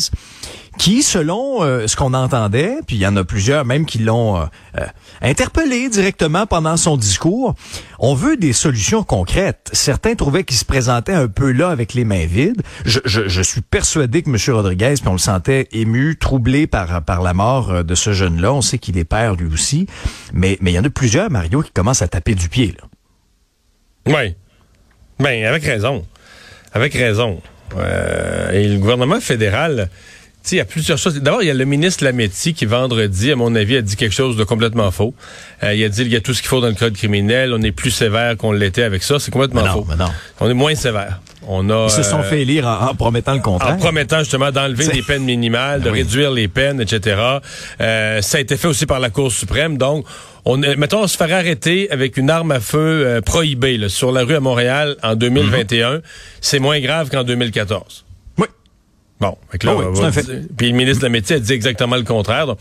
qui, 0.77 1.03
selon 1.03 1.63
euh, 1.63 1.87
ce 1.87 1.95
qu'on 1.95 2.13
entendait, 2.13 2.77
puis 2.85 2.95
il 2.95 2.99
y 2.99 3.07
en 3.07 3.15
a 3.15 3.23
plusieurs 3.23 3.65
même 3.65 3.85
qui 3.85 3.99
l'ont 3.99 4.37
euh, 4.37 4.45
euh, 4.77 4.85
interpellé 5.21 5.89
directement 5.89 6.45
pendant 6.45 6.77
son 6.77 6.97
discours, 6.97 7.55
on 7.99 8.13
veut 8.13 8.37
des 8.37 8.53
solutions 8.53 9.03
concrètes. 9.03 9.69
Certains 9.73 10.15
trouvaient 10.15 10.43
qu'il 10.43 10.57
se 10.57 10.65
présentait 10.65 11.13
un 11.13 11.27
peu 11.27 11.51
là 11.51 11.69
avec 11.69 11.93
les 11.93 12.05
mains 12.05 12.25
vides. 12.25 12.61
Je, 12.85 12.99
je, 13.05 13.27
je 13.27 13.41
suis 13.41 13.61
persuadé 13.61 14.21
que 14.21 14.29
M. 14.29 14.55
Rodriguez, 14.55 14.93
puis 14.95 15.07
on 15.07 15.13
le 15.13 15.17
sentait 15.17 15.67
ému, 15.71 16.15
troublé 16.17 16.67
par, 16.67 17.03
par 17.03 17.21
la 17.21 17.33
mort 17.33 17.71
euh, 17.71 17.83
de 17.83 17.95
ce 17.95 18.13
jeune-là. 18.13 18.53
On 18.53 18.61
sait 18.61 18.77
qu'il 18.77 18.97
est 18.97 19.03
père 19.05 19.35
lui 19.35 19.51
aussi. 19.51 19.87
Mais 20.33 20.57
mais 20.61 20.71
il 20.71 20.75
y 20.75 20.79
en 20.79 20.83
a 20.83 20.89
plusieurs, 20.89 21.29
Mario, 21.31 21.61
qui 21.61 21.71
commencent 21.71 22.01
à 22.01 22.07
taper 22.07 22.35
du 22.35 22.49
pied. 22.49 22.75
Là. 22.77 22.87
Oui. 24.13 24.35
Ben, 25.19 25.45
avec 25.45 25.63
raison. 25.63 26.05
Avec 26.73 26.93
raison. 26.93 27.41
Euh, 27.75 28.51
et 28.51 28.67
le 28.67 28.77
gouvernement 28.77 29.19
fédéral, 29.19 29.89
il 30.55 30.57
y 30.59 30.61
a 30.61 30.65
plusieurs 30.65 30.97
choses. 30.97 31.15
D'abord, 31.21 31.41
il 31.43 31.47
y 31.47 31.51
a 31.51 31.53
le 31.53 31.65
ministre 31.65 32.03
Lametti 32.03 32.53
qui, 32.53 32.65
vendredi, 32.65 33.31
à 33.31 33.35
mon 33.35 33.53
avis, 33.55 33.77
a 33.77 33.81
dit 33.81 33.95
quelque 33.95 34.13
chose 34.15 34.37
de 34.37 34.43
complètement 34.43 34.89
faux. 34.91 35.13
Euh, 35.63 35.73
il 35.73 35.83
a 35.83 35.89
dit 35.89 36.03
qu'il 36.03 36.13
y 36.13 36.15
a 36.15 36.21
tout 36.21 36.33
ce 36.33 36.41
qu'il 36.41 36.49
faut 36.49 36.61
dans 36.61 36.67
le 36.67 36.73
code 36.75 36.93
criminel. 36.95 37.53
On 37.53 37.61
est 37.61 37.71
plus 37.71 37.91
sévère 37.91 38.37
qu'on 38.37 38.51
l'était 38.51 38.83
avec 38.83 39.03
ça. 39.03 39.19
C'est 39.19 39.31
complètement 39.31 39.61
Mais 39.61 39.67
non, 39.67 39.73
faux. 39.73 39.85
mais 39.89 39.95
non. 39.95 40.09
On 40.39 40.49
est 40.49 40.53
moins 40.53 40.75
sévère. 40.75 41.19
On 41.49 41.69
a, 41.69 41.85
Ils 41.85 41.91
se 41.91 42.03
sont 42.03 42.19
euh, 42.19 42.23
fait 42.23 42.41
élire 42.41 42.67
en, 42.67 42.89
en 42.89 42.95
promettant 42.95 43.33
le 43.33 43.39
contraire. 43.39 43.73
en 43.73 43.77
promettant 43.77 44.19
justement 44.19 44.51
d'enlever 44.51 44.87
des 44.87 45.01
peines 45.01 45.23
minimales, 45.23 45.81
de 45.81 45.89
Oui. 45.89 45.99
réduire 45.99 46.31
les 46.31 46.47
peines, 46.49 46.81
etc. 46.81 47.21
Euh, 47.79 48.21
ça 48.21 48.37
a 48.37 48.41
été 48.41 48.57
fait 48.57 48.67
aussi 48.67 48.85
par 48.85 48.99
la 48.99 49.09
Cour 49.09 49.31
suprême. 49.31 49.77
Donc, 49.77 50.05
on, 50.43 50.57
mettons, 50.57 51.03
on 51.03 51.07
se 51.07 51.15
ferait 51.17 51.33
arrêter 51.33 51.89
avec 51.91 52.17
une 52.17 52.29
arme 52.29 52.51
à 52.51 52.59
feu 52.59 52.77
euh, 53.05 53.21
prohibée 53.21 53.77
là, 53.77 53.87
sur 53.89 54.11
la 54.11 54.23
rue 54.23 54.35
à 54.35 54.39
Montréal 54.41 54.97
en 55.03 55.15
2021. 55.15 56.01
C'est 56.41 56.59
moins 56.59 56.79
grave 56.81 57.09
qu'en 57.09 57.23
2014. 57.23 58.03
Bon, 59.19 59.35
fait 59.51 59.57
que 59.57 59.65
là, 59.65 59.73
Ah 59.75 59.77
oui, 59.79 59.85
Puis 60.57 60.71
le 60.71 60.77
ministre 60.77 60.99
de 60.99 61.05
la 61.05 61.09
Métier 61.09 61.37
a 61.37 61.39
dit 61.39 61.51
exactement 61.53 61.95
le 61.95 62.03
contraire. 62.03 62.45
Donc, 62.45 62.59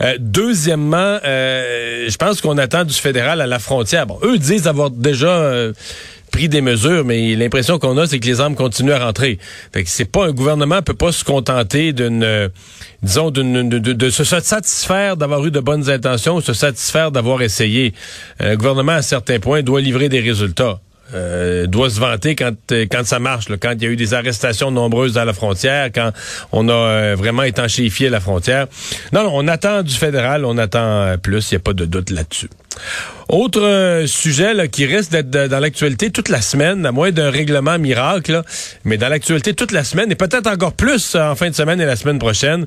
euh, 0.00 0.14
deuxièmement, 0.18 1.18
euh, 1.24 2.06
je 2.08 2.16
pense 2.16 2.40
qu'on 2.40 2.56
attend 2.58 2.84
du 2.84 2.94
fédéral 2.94 3.40
à 3.40 3.46
la 3.46 3.58
frontière. 3.58 4.06
Bon, 4.06 4.18
eux 4.22 4.38
disent 4.38 4.66
avoir 4.66 4.90
déjà 4.90 5.28
euh, 5.28 5.72
pris 6.32 6.48
des 6.48 6.62
mesures, 6.62 7.04
mais 7.04 7.34
l'impression 7.36 7.78
qu'on 7.78 7.98
a, 7.98 8.06
c'est 8.06 8.18
que 8.18 8.26
les 8.26 8.40
armes 8.40 8.54
continuent 8.54 8.92
à 8.92 9.04
rentrer. 9.04 9.38
Fait 9.74 9.84
que 9.84 9.90
c'est 9.90 10.04
pas 10.10 10.24
un 10.26 10.32
gouvernement 10.32 10.80
peut 10.80 10.94
pas 10.94 11.12
se 11.12 11.22
contenter 11.22 11.92
d'une, 11.92 12.50
disons, 13.02 13.30
d'une, 13.30 13.68
de, 13.68 13.78
de- 13.78 13.92
de 13.92 14.10
se 14.10 14.24
satisfaire 14.24 15.18
d'avoir 15.18 15.44
eu 15.44 15.50
de 15.50 15.60
bonnes 15.60 15.90
intentions, 15.90 16.36
ou 16.36 16.40
se 16.40 16.54
satisfaire 16.54 17.10
d'avoir 17.10 17.42
essayé. 17.42 17.92
Un 18.38 18.54
gouvernement, 18.56 18.92
à 18.92 19.02
certains 19.02 19.38
points, 19.38 19.62
doit 19.62 19.80
livrer 19.82 20.08
des 20.08 20.20
résultats. 20.20 20.80
Euh, 21.12 21.66
doit 21.66 21.90
se 21.90 21.98
vanter 21.98 22.36
quand 22.36 22.54
euh, 22.70 22.86
quand 22.90 23.04
ça 23.04 23.18
marche, 23.18 23.48
là, 23.48 23.56
quand 23.56 23.72
il 23.72 23.82
y 23.82 23.86
a 23.86 23.88
eu 23.88 23.96
des 23.96 24.14
arrestations 24.14 24.70
nombreuses 24.70 25.18
à 25.18 25.24
la 25.24 25.32
frontière, 25.32 25.90
quand 25.92 26.12
on 26.52 26.68
a 26.68 26.72
euh, 26.72 27.16
vraiment 27.18 27.42
étanchéifié 27.42 28.10
la 28.10 28.20
frontière. 28.20 28.66
Non, 29.12 29.24
non, 29.24 29.30
on 29.34 29.48
attend 29.48 29.82
du 29.82 29.94
fédéral, 29.94 30.44
on 30.44 30.56
attend 30.56 30.78
euh, 30.78 31.16
plus, 31.16 31.50
il 31.50 31.54
n'y 31.54 31.56
a 31.56 31.60
pas 31.60 31.72
de 31.72 31.84
doute 31.84 32.10
là-dessus. 32.10 32.48
Autre 33.28 34.04
sujet 34.06 34.54
là, 34.54 34.68
qui 34.68 34.86
risque 34.86 35.10
d'être 35.10 35.30
dans 35.30 35.58
l'actualité 35.58 36.10
toute 36.10 36.28
la 36.28 36.40
semaine, 36.40 36.86
à 36.86 36.92
moins 36.92 37.10
d'un 37.10 37.30
règlement 37.30 37.78
miracle, 37.78 38.32
là, 38.32 38.44
mais 38.84 38.96
dans 38.96 39.08
l'actualité 39.08 39.54
toute 39.54 39.72
la 39.72 39.84
semaine, 39.84 40.10
et 40.12 40.14
peut-être 40.14 40.46
encore 40.46 40.72
plus 40.72 41.16
en 41.16 41.34
fin 41.34 41.50
de 41.50 41.54
semaine 41.54 41.80
et 41.80 41.86
la 41.86 41.96
semaine 41.96 42.18
prochaine, 42.18 42.66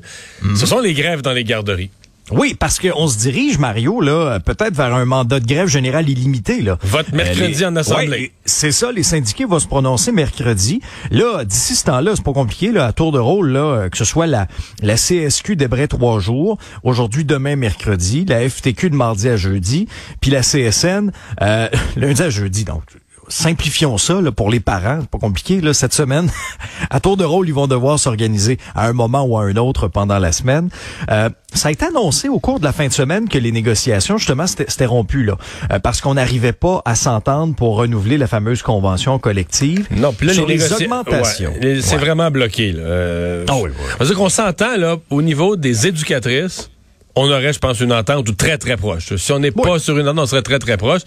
ce 0.54 0.66
sont 0.66 0.80
les 0.80 0.94
grèves 0.94 1.22
dans 1.22 1.32
les 1.32 1.44
garderies. 1.44 1.90
Oui, 2.30 2.54
parce 2.58 2.78
qu'on 2.80 3.06
se 3.06 3.18
dirige, 3.18 3.58
Mario, 3.58 4.00
là, 4.00 4.40
peut-être 4.40 4.74
vers 4.74 4.94
un 4.94 5.04
mandat 5.04 5.40
de 5.40 5.46
grève 5.46 5.68
générale 5.68 6.08
illimité. 6.08 6.62
Là. 6.62 6.78
Vote 6.82 7.12
mercredi 7.12 7.58
les- 7.60 7.64
en 7.66 7.76
Assemblée. 7.76 8.08
Ouais, 8.08 8.32
c'est 8.46 8.72
ça, 8.72 8.90
les 8.92 9.02
syndiqués 9.02 9.44
vont 9.44 9.58
se 9.58 9.66
prononcer 9.66 10.10
mercredi. 10.10 10.80
Là, 11.10 11.44
d'ici 11.44 11.74
ce 11.74 11.84
temps-là, 11.84 12.12
c'est 12.16 12.24
pas 12.24 12.32
compliqué, 12.32 12.72
là, 12.72 12.86
à 12.86 12.92
tour 12.92 13.12
de 13.12 13.18
rôle, 13.18 13.50
là, 13.50 13.60
euh, 13.60 13.88
que 13.90 13.98
ce 13.98 14.04
soit 14.06 14.26
la, 14.26 14.48
la 14.82 14.96
CSQ 14.96 15.56
d'Hébré 15.56 15.86
trois 15.86 16.18
jours, 16.18 16.56
aujourd'hui, 16.82 17.24
demain, 17.26 17.56
mercredi, 17.56 18.24
la 18.24 18.48
FTQ 18.48 18.88
de 18.90 18.96
mardi 18.96 19.28
à 19.28 19.36
jeudi, 19.36 19.86
puis 20.22 20.30
la 20.30 20.40
CSN 20.40 21.12
euh, 21.42 21.68
lundi 21.96 22.22
à 22.22 22.30
jeudi. 22.30 22.64
Donc, 22.64 22.82
simplifions 23.28 23.98
ça 23.98 24.20
là, 24.20 24.32
pour 24.32 24.50
les 24.50 24.60
parents, 24.60 24.98
c'est 25.00 25.10
pas 25.10 25.18
compliqué 25.18 25.60
là 25.60 25.74
cette 25.74 25.92
semaine. 25.94 26.30
à 26.90 27.00
tour 27.00 27.16
de 27.16 27.24
rôle, 27.24 27.48
ils 27.48 27.54
vont 27.54 27.66
devoir 27.66 27.98
s'organiser 27.98 28.58
à 28.74 28.86
un 28.88 28.92
moment 28.92 29.22
ou 29.24 29.36
à 29.38 29.42
un 29.44 29.56
autre 29.56 29.88
pendant 29.88 30.18
la 30.18 30.32
semaine. 30.32 30.68
Euh, 31.10 31.28
ça 31.52 31.68
a 31.68 31.70
été 31.70 31.84
annoncé 31.86 32.28
au 32.28 32.40
cours 32.40 32.58
de 32.58 32.64
la 32.64 32.72
fin 32.72 32.86
de 32.88 32.92
semaine 32.92 33.28
que 33.28 33.38
les 33.38 33.52
négociations 33.52 34.18
justement 34.18 34.46
c'était 34.46 34.86
rompu 34.86 35.22
là 35.24 35.36
euh, 35.70 35.78
parce 35.78 36.00
qu'on 36.00 36.14
n'arrivait 36.14 36.52
pas 36.52 36.82
à 36.84 36.94
s'entendre 36.94 37.54
pour 37.54 37.76
renouveler 37.76 38.18
la 38.18 38.26
fameuse 38.26 38.62
convention 38.62 39.18
collective. 39.18 39.86
Non, 39.90 40.12
puis 40.12 40.26
là, 40.28 40.34
sur 40.34 40.46
les, 40.46 40.72
augmentations. 40.72 41.52
Ouais, 41.62 41.80
c'est 41.80 41.94
Ouais. 41.94 42.00
vraiment 42.00 42.30
bloqué. 42.30 42.72
Là. 42.72 42.82
Euh, 42.82 43.44
Ah 43.48 43.54
oui, 43.56 43.70
oui. 43.70 43.84
C'est-à-dire 43.96 44.16
qu'on 44.16 44.28
s'entend, 44.28 44.76
là, 44.76 44.96
au 45.10 45.22
niveau 45.22 45.56
des 45.56 45.86
éducatrices, 45.86 46.70
on 47.16 47.26
aurait, 47.30 47.52
je 47.52 47.58
pense, 47.58 47.80
une 47.80 47.92
entente 47.92 48.28
ou 48.28 48.32
très, 48.32 48.58
très 48.58 48.76
proche. 48.76 49.14
Si 49.16 49.32
on 49.32 49.38
n'est 49.38 49.50
pas 49.52 49.78
sur 49.78 49.96
une 49.98 50.08
entente, 50.08 50.24
on 50.24 50.26
serait 50.26 50.42
très, 50.42 50.58
très 50.58 50.76
proche. 50.76 51.02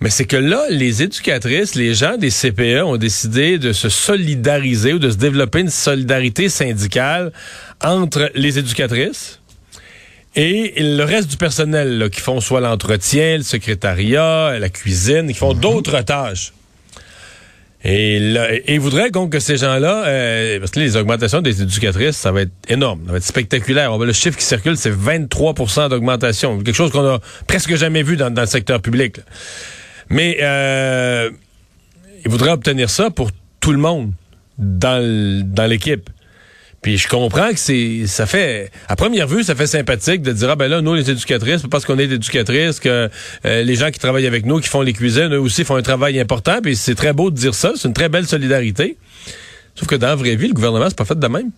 Mais 0.00 0.10
c'est 0.10 0.26
que 0.26 0.36
là, 0.36 0.62
les 0.70 1.02
éducatrices, 1.02 1.74
les 1.74 1.92
gens 1.92 2.16
des 2.16 2.30
CPE 2.30 2.84
ont 2.84 2.96
décidé 2.96 3.58
de 3.58 3.72
se 3.72 3.88
solidariser 3.88 4.92
ou 4.92 4.98
de 4.98 5.10
se 5.10 5.16
développer 5.16 5.60
une 5.60 5.70
solidarité 5.70 6.48
syndicale 6.48 7.32
entre 7.82 8.30
les 8.34 8.58
éducatrices 8.58 9.40
et 10.36 10.74
le 10.76 11.02
reste 11.02 11.28
du 11.30 11.36
personnel 11.36 11.98
là, 11.98 12.08
qui 12.08 12.20
font 12.20 12.40
soit 12.40 12.60
l'entretien, 12.60 13.38
le 13.38 13.42
secrétariat, 13.42 14.58
la 14.60 14.68
cuisine, 14.68 15.26
qui 15.26 15.34
font 15.34 15.52
d'autres 15.52 16.00
tâches. 16.02 16.52
Et, 17.82 18.18
là, 18.18 18.52
et 18.52 18.74
ils 18.74 18.80
voudraient 18.80 19.10
donc 19.10 19.32
que 19.32 19.40
ces 19.40 19.56
gens-là, 19.56 20.04
euh, 20.06 20.58
parce 20.58 20.72
que 20.72 20.80
les 20.80 20.96
augmentations 20.96 21.40
des 21.40 21.62
éducatrices, 21.62 22.16
ça 22.16 22.30
va 22.30 22.42
être 22.42 22.52
énorme, 22.68 23.02
ça 23.06 23.12
va 23.12 23.18
être 23.18 23.24
spectaculaire. 23.24 23.96
Le 23.96 24.12
chiffre 24.12 24.36
qui 24.36 24.44
circule, 24.44 24.76
c'est 24.76 24.90
23% 24.90 25.88
d'augmentation, 25.88 26.58
quelque 26.58 26.74
chose 26.74 26.90
qu'on 26.92 27.06
a 27.06 27.20
presque 27.46 27.74
jamais 27.74 28.02
vu 28.02 28.16
dans, 28.16 28.30
dans 28.30 28.42
le 28.42 28.48
secteur 28.48 28.80
public. 28.80 29.16
là. 29.16 29.22
Mais 30.10 30.38
euh, 30.40 31.30
ils 32.24 32.30
voudraient 32.30 32.50
obtenir 32.50 32.90
ça 32.90 33.10
pour 33.10 33.30
tout 33.60 33.72
le 33.72 33.78
monde 33.78 34.12
dans, 34.58 35.00
l'équipe. 35.68 36.08
Puis 36.80 36.96
je 36.96 37.08
comprends 37.08 37.50
que 37.50 37.58
c'est 37.58 38.06
ça 38.06 38.24
fait 38.24 38.70
à 38.86 38.94
première 38.94 39.26
vue 39.26 39.42
ça 39.42 39.56
fait 39.56 39.66
sympathique 39.66 40.22
de 40.22 40.30
dire 40.30 40.50
ah 40.50 40.54
ben 40.56 40.68
là 40.68 40.80
nous 40.80 40.94
les 40.94 41.10
éducatrices 41.10 41.62
parce 41.68 41.84
qu'on 41.84 41.98
est 41.98 42.04
éducatrices 42.04 42.78
que 42.78 43.10
euh, 43.44 43.62
les 43.64 43.74
gens 43.74 43.90
qui 43.90 43.98
travaillent 43.98 44.28
avec 44.28 44.46
nous 44.46 44.60
qui 44.60 44.68
font 44.68 44.80
les 44.82 44.92
cuisines 44.92 45.34
eux 45.34 45.40
aussi 45.40 45.64
font 45.64 45.74
un 45.74 45.82
travail 45.82 46.20
important 46.20 46.60
puis 46.62 46.76
c'est 46.76 46.94
très 46.94 47.12
beau 47.12 47.32
de 47.32 47.36
dire 47.36 47.52
ça 47.52 47.72
c'est 47.74 47.88
une 47.88 47.94
très 47.94 48.08
belle 48.08 48.28
solidarité. 48.28 48.96
Sauf 49.74 49.88
que 49.88 49.96
dans 49.96 50.06
la 50.06 50.14
vraie 50.14 50.36
vie 50.36 50.46
le 50.46 50.54
gouvernement 50.54 50.86
c'est 50.88 50.96
pas 50.96 51.04
fait 51.04 51.18
de 51.18 51.26
même. 51.26 51.50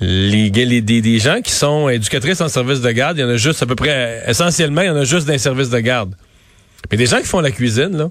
Les, 0.00 0.48
les- 0.48 0.80
des, 0.80 1.02
des 1.02 1.18
gens 1.18 1.42
qui 1.42 1.52
sont 1.52 1.90
éducatrices 1.90 2.40
en 2.40 2.48
service 2.48 2.80
de 2.80 2.90
garde 2.92 3.18
il 3.18 3.20
y 3.20 3.24
en 3.24 3.28
a 3.28 3.36
juste 3.36 3.62
à 3.62 3.66
peu 3.66 3.76
près 3.76 4.22
essentiellement 4.26 4.80
il 4.80 4.86
y 4.86 4.90
en 4.90 4.96
a 4.96 5.04
juste 5.04 5.26
dans 5.26 5.34
les 5.34 5.38
services 5.38 5.68
de 5.70 5.78
garde 5.80 6.14
mais 6.90 6.96
des 6.96 7.06
gens 7.06 7.18
qui 7.18 7.26
font 7.26 7.40
la 7.40 7.50
cuisine 7.50 7.96
là 7.96 8.10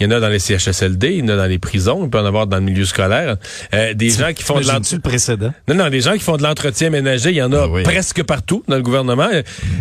il 0.00 0.04
y 0.04 0.08
en 0.08 0.16
a 0.16 0.20
dans 0.20 0.28
les 0.30 0.40
CHSLD, 0.40 1.10
il 1.12 1.18
y 1.18 1.22
en 1.22 1.28
a 1.28 1.36
dans 1.36 1.46
les 1.46 1.60
prisons, 1.60 2.02
il 2.02 2.10
peut 2.10 2.18
en 2.18 2.24
avoir 2.24 2.48
dans 2.48 2.56
le 2.56 2.62
milieu 2.62 2.84
scolaire. 2.84 3.36
Euh, 3.72 3.94
des 3.94 4.08
gens 4.10 4.32
qui 4.32 4.42
font 4.42 4.58
de 4.58 4.64
Imagines-tu 4.64 4.94
l'ent- 4.94 5.00
le 5.04 5.08
précédent? 5.08 5.52
non, 5.68 5.74
non, 5.76 5.90
des 5.90 6.00
gens 6.00 6.14
qui 6.14 6.20
font 6.20 6.36
de 6.36 6.42
l'entretien 6.42 6.90
ménager, 6.90 7.30
il 7.30 7.36
y 7.36 7.42
en 7.42 7.52
a 7.52 7.64
Ah 7.64 7.68
oui. 7.68 7.84
presque 7.84 8.22
partout 8.24 8.64
dans 8.66 8.74
le 8.76 8.82
gouvernement. 8.82 9.28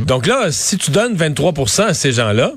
Donc 0.06 0.28
là, 0.28 0.52
si 0.52 0.78
tu 0.78 0.92
donnes 0.92 1.16
23% 1.16 1.84
à 1.86 1.94
ces 1.96 2.12
gens-là, 2.12 2.52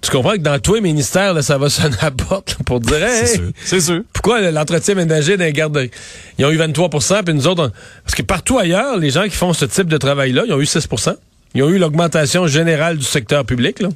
tu 0.00 0.10
comprends 0.10 0.32
que 0.32 0.38
dans 0.38 0.58
tous 0.58 0.74
les 0.74 0.80
ministères, 0.80 1.32
là, 1.34 1.42
ça 1.42 1.58
va 1.58 1.68
sonner 1.70 1.94
à 2.00 2.06
la 2.06 2.10
porte 2.10 2.52
là, 2.58 2.64
pour 2.66 2.80
dire 2.80 3.04
hey, 3.04 3.26
C'est 3.26 3.34
sûr. 3.36 3.50
C'est 3.64 3.80
sûr. 3.80 4.00
pourquoi 4.12 4.40
l'entretien 4.50 4.96
ménager 4.96 5.36
les 5.36 5.52
garderies? 5.52 5.90
Ils 6.38 6.44
ont 6.46 6.50
eu 6.50 6.56
23% 6.58 7.22
puis 7.22 7.34
nous 7.34 7.46
autres, 7.46 7.66
on- 7.66 7.72
parce 8.04 8.14
que 8.16 8.22
partout 8.22 8.58
ailleurs, 8.58 8.96
les 8.96 9.10
gens 9.10 9.24
qui 9.24 9.36
font 9.36 9.52
ce 9.52 9.66
type 9.66 9.86
de 9.86 9.98
travail-là, 9.98 10.42
ils 10.46 10.52
ont 10.52 10.60
eu 10.60 10.66
6% 10.66 11.14
Ils 11.54 11.62
ont 11.62 11.68
eu 11.68 11.78
l'augmentation 11.78 12.48
générale 12.48 12.96
du 12.98 13.04
secteur 13.04 13.44
public. 13.44 13.80
Là. 13.80 13.90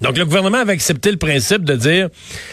Donc, 0.00 0.16
le 0.16 0.24
gouvernement 0.24 0.58
avait 0.58 0.72
accepté 0.72 1.10
le 1.10 1.18
principe 1.18 1.64
de 1.64 1.74
dire 1.74 2.08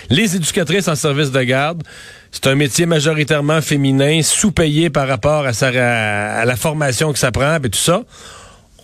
les 0.09 0.35
éducatrices 0.35 0.87
en 0.87 0.95
service 0.95 1.31
de 1.31 1.41
garde, 1.43 1.83
c'est 2.31 2.47
un 2.47 2.55
métier 2.55 2.85
majoritairement 2.85 3.61
féminin, 3.61 4.21
sous-payé 4.21 4.89
par 4.89 5.07
rapport 5.07 5.45
à, 5.45 6.45
la 6.45 6.55
formation 6.55 7.13
que 7.13 7.19
ça 7.19 7.31
prend, 7.31 7.55
et 7.55 7.69
tout 7.69 7.79
ça. 7.79 8.03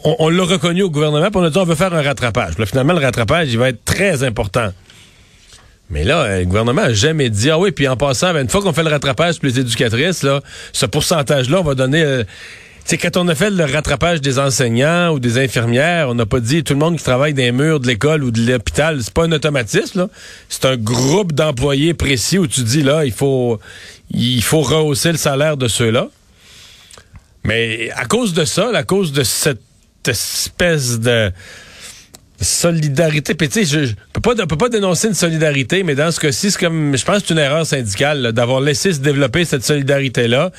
On, 0.06 0.16
on 0.20 0.30
l'a 0.30 0.44
reconnu 0.44 0.82
au 0.84 0.90
gouvernement, 0.90 1.30
puis 1.30 1.40
on 1.40 1.44
a 1.44 1.50
dit 1.50 1.58
on 1.58 1.66
veut 1.66 1.76
faire 1.76 1.94
un 1.94 2.02
rattrapage. 2.02 2.58
Là, 2.58 2.66
finalement, 2.66 2.94
le 2.94 3.00
rattrapage, 3.00 3.52
il 3.52 3.60
va 3.60 3.70
être 3.70 3.84
très 3.84 4.24
important. 4.24 4.72
Mais 5.90 6.04
là, 6.04 6.22
euh, 6.22 6.40
le 6.40 6.46
gouvernement 6.46 6.84
a 6.84 6.94
jamais 6.94 7.30
dit 7.30 7.52
ah 7.52 7.60
oui, 7.60 7.72
puis 7.72 7.88
en 7.88 7.98
passant, 7.98 8.34
ben, 8.34 8.42
une 8.42 8.50
fois 8.50 8.62
qu'on 8.62 8.74
fait 8.74 8.84
le 8.84 8.90
rattrapage 8.90 9.40
pour 9.40 9.48
les 9.48 9.60
éducatrices, 9.60 10.24
là, 10.24 10.42
ce 10.72 10.86
pourcentage-là, 10.86 11.60
on 11.60 11.64
va 11.64 11.76
donner. 11.76 12.02
euh, 12.02 12.24
sais, 12.86 12.98
quand 12.98 13.18
on 13.18 13.28
a 13.28 13.36
fait 13.36 13.50
le 13.50 13.64
rattrapage 13.66 14.22
des 14.22 14.40
enseignants 14.40 15.12
ou 15.14 15.20
des 15.20 15.38
infirmières, 15.38 16.10
on 16.10 16.16
n'a 16.16 16.26
pas 16.26 16.40
dit 16.40 16.64
tout 16.64 16.74
le 16.74 16.80
monde 16.80 16.98
qui 16.98 17.04
travaille 17.04 17.34
dans 17.34 17.42
les 17.42 17.52
murs 17.52 17.80
de 17.80 17.88
l'école 17.88 18.24
ou 18.24 18.32
de 18.32 18.42
l'hôpital, 18.46 19.00
c'est 19.02 19.14
pas 19.14 19.24
un 19.24 19.32
automatisme. 19.32 20.08
C'est 20.50 20.66
un 20.66 20.78
groupe 20.78 21.34
d'employés 21.34 21.94
précis 21.94 22.38
où 22.38 22.48
tu 22.48 22.62
dis 22.62 22.84
là, 22.84 23.06
il 23.06 23.14
faut 23.14 23.60
il 24.12 24.44
faut 24.44 24.62
rehausser 24.62 25.12
le 25.12 25.18
salaire 25.18 25.58
de 25.58 25.68
ceux-là. 25.68 26.10
Mais 27.44 27.90
à 27.96 28.06
cause 28.06 28.34
de 28.34 28.46
ça, 28.46 28.70
à 28.74 28.84
cause 28.84 29.12
de 29.12 29.24
cette 29.24 29.60
espèce 30.08 31.00
de 31.00 31.32
solidarité. 32.44 33.34
Puis 33.34 33.50
tu 33.50 33.66
sais, 33.66 33.80
je, 33.80 33.86
je 33.88 33.94
peux 34.14 34.22
pas, 34.22 34.34
je 34.38 34.44
peux 34.44 34.58
pas 34.58 34.70
dénoncer 34.70 35.08
une 35.08 35.14
solidarité, 35.14 35.84
mais 35.84 35.96
dans 35.96 36.12
ce 36.12 36.20
cas-ci, 36.20 36.52
c'est 36.52 36.60
comme, 36.60 36.96
je 36.96 37.04
pense, 37.04 37.22
que 37.22 37.28
c'est 37.28 37.34
une 37.34 37.40
erreur 37.40 37.66
syndicale 37.66 38.32
d'avoir 38.32 38.62
laissé 38.62 38.94
se 38.94 39.00
développer 39.00 39.46
cette 39.46 39.64
solidarité-là. 39.64 40.52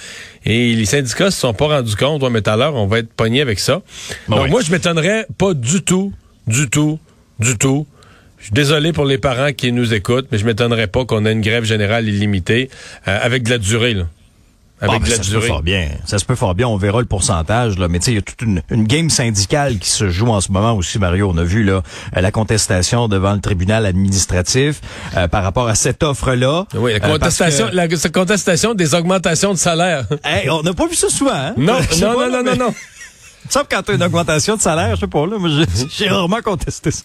Et 0.44 0.74
les 0.74 0.84
syndicats 0.84 1.30
se 1.30 1.40
sont 1.40 1.54
pas 1.54 1.66
rendus 1.66 1.96
compte. 1.96 2.22
Ouais, 2.22 2.30
mais 2.30 2.42
tout 2.42 2.50
à 2.50 2.56
l'heure, 2.56 2.74
on 2.74 2.86
va 2.86 2.98
être 2.98 3.12
pogné 3.12 3.40
avec 3.40 3.58
ça. 3.60 3.82
Bon, 4.28 4.36
Donc 4.36 4.44
oui. 4.46 4.50
moi, 4.50 4.60
je 4.62 4.70
m'étonnerais 4.70 5.26
pas 5.38 5.54
du 5.54 5.82
tout, 5.82 6.12
du 6.46 6.68
tout, 6.68 6.98
du 7.38 7.56
tout. 7.56 7.86
Je 8.38 8.44
suis 8.44 8.52
désolé 8.52 8.92
pour 8.92 9.06
les 9.06 9.16
parents 9.16 9.52
qui 9.52 9.72
nous 9.72 9.94
écoutent, 9.94 10.26
mais 10.30 10.36
je 10.38 10.44
m'étonnerais 10.44 10.86
pas 10.86 11.04
qu'on 11.06 11.24
ait 11.24 11.32
une 11.32 11.40
grève 11.40 11.64
générale 11.64 12.06
illimitée 12.08 12.68
euh, 13.08 13.18
avec 13.22 13.42
de 13.42 13.50
la 13.50 13.58
durée. 13.58 13.94
Là. 13.94 14.06
Avec 14.88 14.96
Ah, 14.96 14.98
ben, 14.98 15.04
de 15.04 15.10
la 15.10 15.16
ça 15.16 15.22
se 15.22 15.30
peut 15.34 15.40
fort 15.40 15.62
bien. 15.62 15.88
Ça 16.06 16.18
se 16.18 16.24
peut 16.24 16.34
fort 16.34 16.54
bien. 16.54 16.68
On 16.68 16.76
verra 16.76 17.00
le 17.00 17.06
pourcentage, 17.06 17.78
là. 17.78 17.88
Mais 17.88 17.98
tu 17.98 18.06
sais, 18.06 18.12
il 18.12 18.14
y 18.16 18.18
a 18.18 18.22
toute 18.22 18.42
une, 18.42 18.62
une 18.70 18.84
game 18.86 19.10
syndicale 19.10 19.78
qui 19.78 19.90
se 19.90 20.08
joue 20.10 20.28
en 20.28 20.40
ce 20.40 20.52
moment 20.52 20.74
aussi, 20.74 20.98
Mario. 20.98 21.30
On 21.34 21.38
a 21.38 21.44
vu, 21.44 21.64
là, 21.64 21.82
euh, 22.16 22.20
la 22.20 22.30
contestation 22.30 23.08
devant 23.08 23.32
le 23.34 23.40
tribunal 23.40 23.86
administratif 23.86 24.80
euh, 25.16 25.26
par 25.28 25.42
rapport 25.42 25.68
à 25.68 25.74
cette 25.74 26.02
offre-là. 26.02 26.66
Oui, 26.74 26.92
la 26.92 27.06
Euh, 27.06 27.12
contestation, 27.12 27.68
que- 27.68 27.74
la, 27.74 27.88
contestation 28.10 28.74
des 28.74 28.94
augmentations 28.94 29.52
de 29.52 29.58
salaire. 29.58 30.06
Hey, 30.24 30.48
on 30.50 30.62
n'a 30.62 30.72
pas 30.74 30.86
vu 30.86 30.94
ça 30.94 31.08
souvent, 31.08 31.32
hein? 31.34 31.54
Non, 31.56 31.74
non, 32.00 32.12
non, 32.18 32.30
non, 32.30 32.42
mais- 32.44 32.56
non, 32.56 32.72
que 33.50 33.58
quand 33.74 33.82
t'as 33.82 33.94
une 33.94 34.02
augmentation 34.02 34.56
de 34.56 34.60
salaire, 34.60 34.96
je 34.96 35.00
sais 35.00 35.06
pas, 35.06 35.26
là, 35.26 35.38
moi, 35.38 35.48
j'ai- 35.98 36.08
rarement 36.08 36.40
contesté 36.42 36.90
ça. 36.90 37.04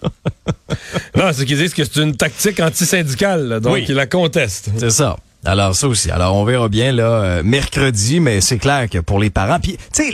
Non, 1.15 1.25
c'est 1.33 1.45
qu'ils 1.45 1.57
disent 1.57 1.73
que 1.73 1.83
c'est 1.83 1.97
une 2.01 2.15
tactique 2.15 2.59
antisyndicale, 2.59 3.47
là, 3.47 3.59
donc 3.59 3.73
Oui. 3.73 3.85
ils 3.87 3.95
la 3.95 4.07
contestent. 4.07 4.69
C'est 4.77 4.89
ça. 4.91 5.17
Alors 5.45 5.75
ça 5.75 5.87
aussi. 5.87 6.11
Alors 6.11 6.35
on 6.35 6.43
verra 6.43 6.67
bien 6.69 6.91
là 6.91 7.03
euh, 7.03 7.43
mercredi, 7.43 8.19
mais 8.19 8.41
c'est 8.41 8.57
clair 8.57 8.89
que 8.89 8.97
pour 8.99 9.19
les 9.19 9.29
parents, 9.29 9.59
puis 9.59 9.77
tu 9.93 10.03
sais, 10.11 10.13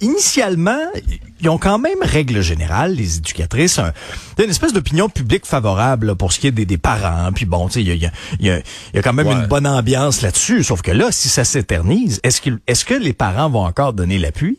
initialement, 0.00 0.78
ils 1.40 1.48
ont 1.48 1.58
quand 1.58 1.78
même 1.78 1.98
règle 2.02 2.40
générale 2.42 2.94
les 2.94 3.18
éducatrices 3.18 3.78
un, 3.78 3.92
une 4.38 4.50
espèce 4.50 4.72
d'opinion 4.72 5.08
publique 5.08 5.46
favorable 5.46 6.08
là, 6.08 6.14
pour 6.14 6.32
ce 6.32 6.38
qui 6.40 6.46
est 6.46 6.52
des, 6.52 6.66
des 6.66 6.78
parents. 6.78 7.30
Puis 7.32 7.44
bon, 7.46 7.66
tu 7.68 7.74
sais, 7.74 7.82
il 7.82 7.88
y 7.88 7.90
a, 7.90 7.94
il 7.94 8.02
y, 8.02 8.06
a, 8.06 8.10
il 8.40 8.46
y 8.46 8.50
a- 8.50 8.58
il 8.58 8.96
y 8.96 8.98
a 8.98 9.02
quand 9.02 9.12
même 9.12 9.26
Ouais. 9.26 9.34
une 9.34 9.46
bonne 9.46 9.66
ambiance 9.66 10.22
là-dessus. 10.22 10.62
Sauf 10.64 10.82
que 10.82 10.90
là, 10.90 11.08
si 11.10 11.28
ça 11.28 11.44
s'éternise, 11.44 12.20
est-ce 12.22 12.40
que 12.40 12.50
est-ce 12.66 12.84
que 12.84 12.94
les 12.94 13.12
parents 13.12 13.48
vont 13.50 13.64
encore 13.64 13.92
donner 13.92 14.18
l'appui? 14.18 14.58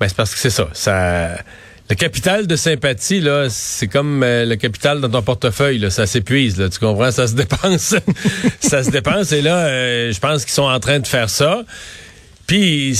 Ben, 0.00 0.08
c'est 0.08 0.16
parce 0.16 0.32
que 0.34 0.38
c'est 0.40 0.50
ça. 0.50 0.68
ça. 0.72 1.38
Le 1.90 1.94
capital 1.94 2.46
de 2.46 2.54
sympathie, 2.54 3.20
là, 3.20 3.46
c'est 3.48 3.88
comme 3.88 4.22
euh, 4.22 4.44
le 4.44 4.56
capital 4.56 5.00
dans 5.00 5.08
ton 5.08 5.22
portefeuille, 5.22 5.78
là, 5.78 5.88
ça 5.88 6.06
s'épuise, 6.06 6.58
là, 6.58 6.68
tu 6.68 6.78
comprends? 6.78 7.10
Ça 7.10 7.26
se 7.26 7.34
dépense. 7.34 7.94
ça 8.60 8.84
se 8.84 8.90
dépense. 8.90 9.32
Et 9.32 9.40
là, 9.40 9.56
euh, 9.56 10.12
je 10.12 10.20
pense 10.20 10.44
qu'ils 10.44 10.52
sont 10.52 10.64
en 10.64 10.80
train 10.80 10.98
de 10.98 11.06
faire 11.06 11.30
ça. 11.30 11.64
Puis, 12.46 12.94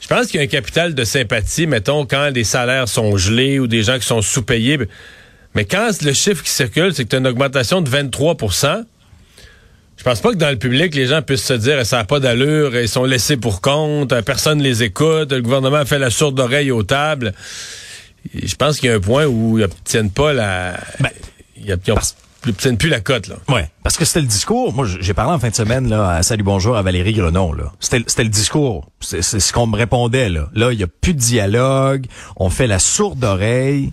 je 0.00 0.06
pense 0.06 0.28
qu'il 0.28 0.36
y 0.36 0.42
a 0.42 0.44
un 0.44 0.48
capital 0.48 0.94
de 0.94 1.04
sympathie, 1.04 1.66
mettons, 1.66 2.06
quand 2.06 2.30
les 2.32 2.44
salaires 2.44 2.88
sont 2.88 3.16
gelés 3.16 3.58
ou 3.58 3.66
des 3.66 3.82
gens 3.82 3.98
qui 3.98 4.06
sont 4.06 4.22
sous-payés. 4.22 4.78
Mais 5.56 5.64
quand 5.64 5.90
le 6.02 6.12
chiffre 6.12 6.44
qui 6.44 6.50
circule, 6.50 6.94
c'est 6.94 7.04
que 7.04 7.08
tu 7.10 7.16
as 7.16 7.18
une 7.18 7.26
augmentation 7.26 7.80
de 7.80 7.90
23% 7.90 8.84
je 10.00 10.04
pense 10.04 10.20
pas 10.22 10.30
que 10.30 10.36
dans 10.36 10.48
le 10.48 10.56
public, 10.56 10.94
les 10.94 11.04
gens 11.04 11.20
puissent 11.20 11.44
se 11.44 11.52
dire 11.52 11.84
ça 11.84 11.98
n'a 11.98 12.04
pas 12.04 12.20
d'allure, 12.20 12.74
ils 12.74 12.88
sont 12.88 13.04
laissés 13.04 13.36
pour 13.36 13.60
compte, 13.60 14.14
euh, 14.14 14.22
personne 14.22 14.62
les 14.62 14.82
écoute, 14.82 15.30
le 15.30 15.42
gouvernement 15.42 15.84
fait 15.84 15.98
la 15.98 16.08
sourde 16.08 16.40
oreille 16.40 16.70
aux 16.70 16.82
tables. 16.82 17.34
Je 18.34 18.54
pense 18.54 18.78
qu'il 18.78 18.88
y 18.90 18.92
a 18.92 18.96
un 18.96 19.00
point 19.00 19.26
où 19.26 19.58
ils 19.58 19.62
n'obtiennent 19.62 20.10
pas 20.10 20.32
la. 20.32 20.78
Ben, 21.00 21.10
ils, 21.56 21.66
ils 21.66 21.92
ont- 21.92 21.94
Parce, 21.94 22.16
tiennent 22.56 22.78
plus 22.78 22.88
la 22.88 23.00
cote, 23.00 23.28
là. 23.28 23.36
Ouais, 23.48 23.68
parce 23.82 23.96
que 23.98 24.04
c'était 24.04 24.20
le 24.22 24.26
discours. 24.26 24.72
Moi, 24.72 24.86
j'ai 25.00 25.12
parlé 25.14 25.32
en 25.32 25.38
fin 25.38 25.50
de 25.50 25.54
semaine 25.54 25.88
là 25.88 26.08
à 26.10 26.22
Salut 26.22 26.42
Bonjour 26.42 26.76
à 26.76 26.82
Valérie 26.82 27.12
Grenon 27.12 27.52
là. 27.52 27.72
C'était 27.80 28.22
le 28.22 28.28
discours. 28.30 28.88
C'est 29.00 29.20
ce 29.22 29.52
qu'on 29.52 29.66
me 29.66 29.76
répondait 29.76 30.28
là. 30.30 30.48
Là, 30.54 30.72
il 30.72 30.78
y 30.80 30.82
a 30.82 30.86
plus 30.86 31.12
de 31.14 31.18
dialogue. 31.18 32.06
On 32.36 32.48
fait 32.50 32.66
la 32.66 32.78
sourde 32.78 33.22
oreille. 33.24 33.92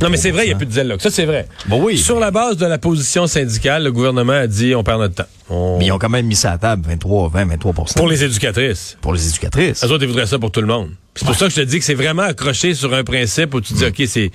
Non, 0.00 0.08
mais 0.08 0.16
c'est 0.16 0.30
vrai, 0.30 0.44
il 0.44 0.48
n'y 0.48 0.54
a 0.54 0.56
plus 0.56 0.66
de 0.66 0.70
dialogue. 0.72 1.00
Ça, 1.00 1.10
c'est 1.10 1.26
vrai. 1.26 1.46
Bon, 1.66 1.82
oui. 1.82 1.98
Sur 1.98 2.18
la 2.18 2.30
base 2.30 2.56
de 2.56 2.64
la 2.66 2.78
position 2.78 3.26
syndicale, 3.26 3.84
le 3.84 3.92
gouvernement 3.92 4.32
a 4.32 4.46
dit 4.46 4.74
on 4.74 4.82
perd 4.82 5.00
notre 5.00 5.14
temps. 5.14 5.28
On- 5.50 5.76
Mais 5.78 5.86
ils 5.86 5.92
ont 5.92 5.98
quand 5.98 6.08
même 6.08 6.26
mis 6.26 6.36
ça 6.36 6.52
à 6.52 6.58
table 6.58 6.84
23, 6.88 7.28
20, 7.28 7.44
23% 7.46 7.94
Pour 7.94 8.08
les 8.08 8.24
éducatrices. 8.24 8.96
pour 9.02 9.12
les 9.12 9.28
éducatrices. 9.28 9.82
Les 9.84 9.90
autres, 9.92 10.02
ils 10.04 10.08
voudraient 10.08 10.26
ça 10.26 10.38
pour 10.38 10.50
tout 10.50 10.62
le 10.62 10.66
monde. 10.66 10.90
C'est 11.14 11.26
pour 11.26 11.34
ça 11.36 11.46
que 11.46 11.50
je 11.52 11.56
te 11.60 11.66
dis 11.66 11.78
que 11.78 11.84
c'est 11.84 11.94
vraiment 11.94 12.22
accroché 12.22 12.74
sur 12.74 12.94
un 12.94 13.04
principe 13.04 13.54
où 13.54 13.60
tu 13.60 13.74
dis, 13.74 13.84
OK, 13.84 14.02
c'est 14.06 14.30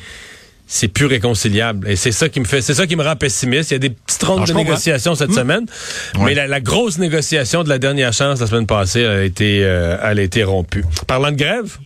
c'est 0.71 0.87
plus 0.87 1.07
réconciliable. 1.07 1.89
Et 1.89 1.95
c'est 1.95 2.11
ça 2.11 2.29
qui 2.29 2.39
me 2.39 2.45
fait, 2.45 2.61
c'est 2.61 2.75
ça 2.75 2.85
qui 2.85 2.95
me 2.95 3.03
rend 3.03 3.15
pessimiste. 3.15 3.71
Il 3.71 3.73
y 3.73 3.75
a 3.77 3.79
des 3.79 3.89
petites 3.89 4.21
rondes 4.21 4.45
de 4.45 4.53
négociations 4.53 5.15
cette 5.15 5.33
semaine, 5.33 5.65
mais 6.23 6.35
la, 6.35 6.45
la 6.45 6.59
grosse 6.61 6.99
négociation 6.99 7.63
de 7.63 7.69
la 7.69 7.79
dernière 7.79 8.13
chance 8.13 8.39
la 8.39 8.45
semaine 8.45 8.67
passée 8.67 9.03
a 9.03 9.23
été, 9.23 9.61
euh, 9.63 9.97
elle 10.03 10.19
a 10.19 10.21
été 10.21 10.43
rompue. 10.43 10.85
Parlant 11.07 11.31
de 11.31 11.37
grève, 11.37 11.77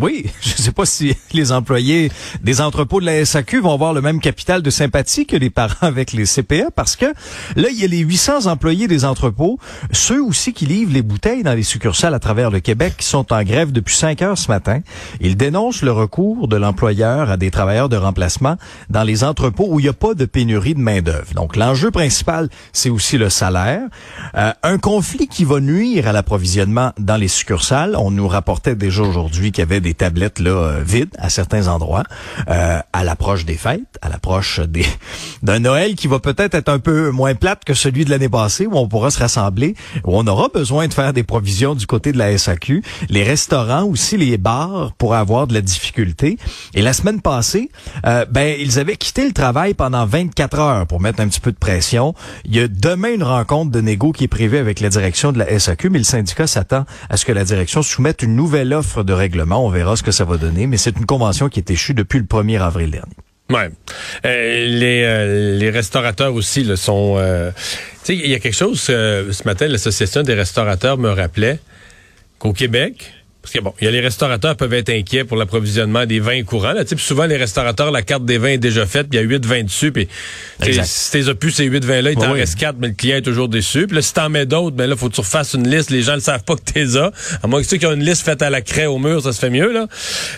Oui, 0.00 0.26
je 0.40 0.50
ne 0.50 0.56
sais 0.56 0.72
pas 0.72 0.86
si 0.86 1.16
les 1.32 1.52
employés 1.52 2.10
des 2.42 2.60
entrepôts 2.60 3.00
de 3.00 3.06
la 3.06 3.24
SAQ 3.24 3.60
vont 3.60 3.72
avoir 3.72 3.92
le 3.92 4.00
même 4.00 4.20
capital 4.20 4.62
de 4.62 4.70
sympathie 4.70 5.26
que 5.26 5.36
les 5.36 5.50
parents 5.50 5.86
avec 5.86 6.12
les 6.12 6.24
CPA 6.24 6.70
parce 6.74 6.96
que 6.96 7.06
là, 7.56 7.68
il 7.70 7.78
y 7.78 7.84
a 7.84 7.88
les 7.88 7.98
800 7.98 8.46
employés 8.46 8.88
des 8.88 9.04
entrepôts, 9.04 9.58
ceux 9.92 10.22
aussi 10.22 10.52
qui 10.52 10.66
livrent 10.66 10.92
les 10.92 11.02
bouteilles 11.02 11.42
dans 11.42 11.54
les 11.54 11.62
succursales 11.62 12.14
à 12.14 12.18
travers 12.18 12.50
le 12.50 12.60
Québec 12.60 12.94
qui 12.98 13.06
sont 13.06 13.32
en 13.32 13.42
grève 13.42 13.72
depuis 13.72 13.96
5 13.96 14.22
heures 14.22 14.38
ce 14.38 14.48
matin. 14.48 14.80
Ils 15.20 15.36
dénoncent 15.36 15.82
le 15.82 15.92
recours 15.92 16.48
de 16.48 16.56
l'employeur 16.56 17.30
à 17.30 17.36
des 17.36 17.50
travailleurs 17.50 17.88
de 17.88 17.96
remplacement 17.96 18.56
dans 18.90 19.02
les 19.02 19.24
entrepôts 19.24 19.66
où 19.68 19.80
il 19.80 19.84
n'y 19.84 19.88
a 19.88 19.92
pas 19.92 20.14
de 20.14 20.24
pénurie 20.24 20.74
de 20.74 20.80
main-d'œuvre. 20.80 21.34
Donc, 21.34 21.56
l'enjeu 21.56 21.90
principal, 21.90 22.48
c'est 22.72 22.90
aussi 22.90 23.18
le 23.18 23.30
salaire. 23.30 23.82
Euh, 24.36 24.52
un 24.62 24.78
conflit 24.78 25.28
qui 25.28 25.44
va 25.44 25.60
nuire 25.60 26.08
à 26.08 26.12
l'approvisionnement 26.12 26.92
dans 26.98 27.16
les 27.16 27.28
succursales. 27.28 27.96
On 27.96 28.10
nous 28.10 28.28
rapportait 28.28 28.76
déjà 28.76 29.02
aujourd'hui 29.02 29.52
qu'il 29.52 29.62
y 29.62 29.66
avait 29.66 29.80
des 29.80 29.87
tablettes 29.94 30.38
là 30.38 30.50
euh, 30.50 30.82
vides 30.84 31.14
à 31.18 31.28
certains 31.28 31.68
endroits 31.68 32.04
euh, 32.48 32.80
à 32.92 33.04
l'approche 33.04 33.44
des 33.44 33.56
fêtes, 33.56 33.98
à 34.02 34.08
l'approche 34.08 34.60
des 34.60 34.86
d'un 35.42 35.60
Noël 35.60 35.94
qui 35.94 36.08
va 36.08 36.18
peut-être 36.18 36.54
être 36.54 36.68
un 36.68 36.78
peu 36.78 37.10
moins 37.10 37.34
plate 37.34 37.64
que 37.64 37.74
celui 37.74 38.04
de 38.04 38.10
l'année 38.10 38.28
passée 38.28 38.66
où 38.66 38.76
on 38.76 38.88
pourra 38.88 39.10
se 39.10 39.18
rassembler, 39.18 39.74
où 40.04 40.16
on 40.16 40.26
aura 40.26 40.48
besoin 40.48 40.88
de 40.88 40.94
faire 40.94 41.12
des 41.12 41.22
provisions 41.22 41.74
du 41.74 41.86
côté 41.86 42.12
de 42.12 42.18
la 42.18 42.36
SAQ. 42.36 42.82
Les 43.08 43.22
restaurants 43.22 43.84
aussi, 43.84 44.16
les 44.16 44.38
bars 44.38 44.92
pourraient 44.98 45.18
avoir 45.18 45.46
de 45.46 45.54
la 45.54 45.60
difficulté. 45.60 46.38
Et 46.74 46.82
la 46.82 46.92
semaine 46.92 47.20
passée, 47.20 47.70
euh, 48.06 48.24
ben 48.30 48.56
ils 48.58 48.78
avaient 48.78 48.96
quitté 48.96 49.26
le 49.26 49.32
travail 49.32 49.74
pendant 49.74 50.06
24 50.06 50.58
heures 50.58 50.86
pour 50.86 51.00
mettre 51.00 51.20
un 51.20 51.28
petit 51.28 51.40
peu 51.40 51.52
de 51.52 51.58
pression. 51.58 52.14
Il 52.44 52.56
y 52.56 52.60
a 52.60 52.68
demain 52.68 53.12
une 53.14 53.22
rencontre 53.22 53.70
de 53.70 53.80
négo 53.80 54.12
qui 54.12 54.24
est 54.24 54.28
prévue 54.28 54.58
avec 54.58 54.80
la 54.80 54.88
direction 54.88 55.32
de 55.32 55.38
la 55.38 55.58
SAQ, 55.58 55.90
mais 55.90 55.98
le 55.98 56.04
syndicat 56.04 56.46
s'attend 56.46 56.84
à 57.10 57.16
ce 57.16 57.24
que 57.24 57.32
la 57.32 57.44
direction 57.44 57.82
soumette 57.82 58.22
une 58.22 58.34
nouvelle 58.34 58.72
offre 58.72 59.02
de 59.02 59.12
règlement. 59.12 59.64
Verra 59.78 59.96
ce 59.96 60.02
que 60.02 60.10
ça 60.10 60.24
va 60.24 60.36
donner, 60.36 60.66
mais 60.66 60.76
c'est 60.76 60.96
une 60.96 61.06
convention 61.06 61.48
qui 61.48 61.60
est 61.60 61.70
échue 61.70 61.94
depuis 61.94 62.18
le 62.18 62.24
1er 62.24 62.60
avril 62.60 62.90
dernier. 62.90 63.14
Ouais. 63.50 63.70
Euh, 64.26 64.66
les, 64.66 65.02
euh, 65.04 65.56
les 65.58 65.70
restaurateurs 65.70 66.34
aussi 66.34 66.64
le 66.64 66.76
sont. 66.76 67.14
euh, 67.18 67.50
tu 67.52 67.58
sais, 68.04 68.14
il 68.16 68.28
y 68.28 68.34
a 68.34 68.40
quelque 68.40 68.56
chose. 68.56 68.80
ce 68.80 69.44
matin, 69.44 69.68
l'association 69.68 70.22
des 70.22 70.34
restaurateurs 70.34 70.98
me 70.98 71.10
rappelait 71.10 71.58
qu'au 72.38 72.52
Québec. 72.52 73.12
Parce 73.48 73.60
que 73.60 73.64
bon, 73.64 73.72
il 73.80 73.86
y 73.86 73.88
a 73.88 73.90
les 73.90 74.00
restaurateurs 74.00 74.56
peuvent 74.56 74.74
être 74.74 74.90
inquiets 74.90 75.24
pour 75.24 75.38
l'approvisionnement 75.38 76.04
des 76.04 76.20
vins 76.20 76.42
courants. 76.42 76.74
Là, 76.74 76.84
puis 76.84 76.98
souvent 76.98 77.24
les 77.24 77.38
restaurateurs, 77.38 77.90
la 77.90 78.02
carte 78.02 78.26
des 78.26 78.36
vins 78.36 78.50
est 78.50 78.58
déjà 78.58 78.84
faite, 78.84 79.08
puis 79.08 79.18
il 79.18 79.22
y 79.22 79.24
a 79.24 79.26
huit 79.26 79.46
vins 79.46 79.62
dessus, 79.62 79.90
puis 79.90 80.06
si 80.60 81.10
t'es 81.10 81.34
plus 81.34 81.52
ces 81.52 81.64
huit 81.64 81.82
vins 81.82 82.02
là, 82.02 82.10
il 82.10 82.18
t'en 82.18 82.30
Oui, 82.30 82.40
reste 82.40 82.56
quatre, 82.56 82.76
mais 82.78 82.88
le 82.88 82.92
client 82.92 83.16
est 83.16 83.22
toujours 83.22 83.48
déçu. 83.48 83.86
Puis 83.86 83.96
là, 83.96 84.02
si 84.02 84.12
t'en 84.12 84.28
mets 84.28 84.44
d'autres, 84.44 84.76
ben 84.76 84.86
là, 84.86 84.96
faut 84.96 85.08
que 85.08 85.14
tu 85.14 85.22
refasses 85.22 85.54
une 85.54 85.66
liste. 85.66 85.88
Les 85.88 86.02
gens 86.02 86.16
ne 86.16 86.20
savent 86.20 86.44
pas 86.44 86.56
que 86.56 86.60
t'es 86.60 86.98
as. 86.98 87.10
À 87.42 87.46
moins 87.46 87.62
que 87.62 87.66
ceux 87.66 87.78
qui 87.78 87.86
ont 87.86 87.94
une 87.94 88.04
liste 88.04 88.22
faite 88.22 88.42
à 88.42 88.50
la 88.50 88.60
craie 88.60 88.84
au 88.84 88.98
mur, 88.98 89.22
ça 89.22 89.32
se 89.32 89.38
fait 89.38 89.48
mieux 89.48 89.72
là. 89.72 89.86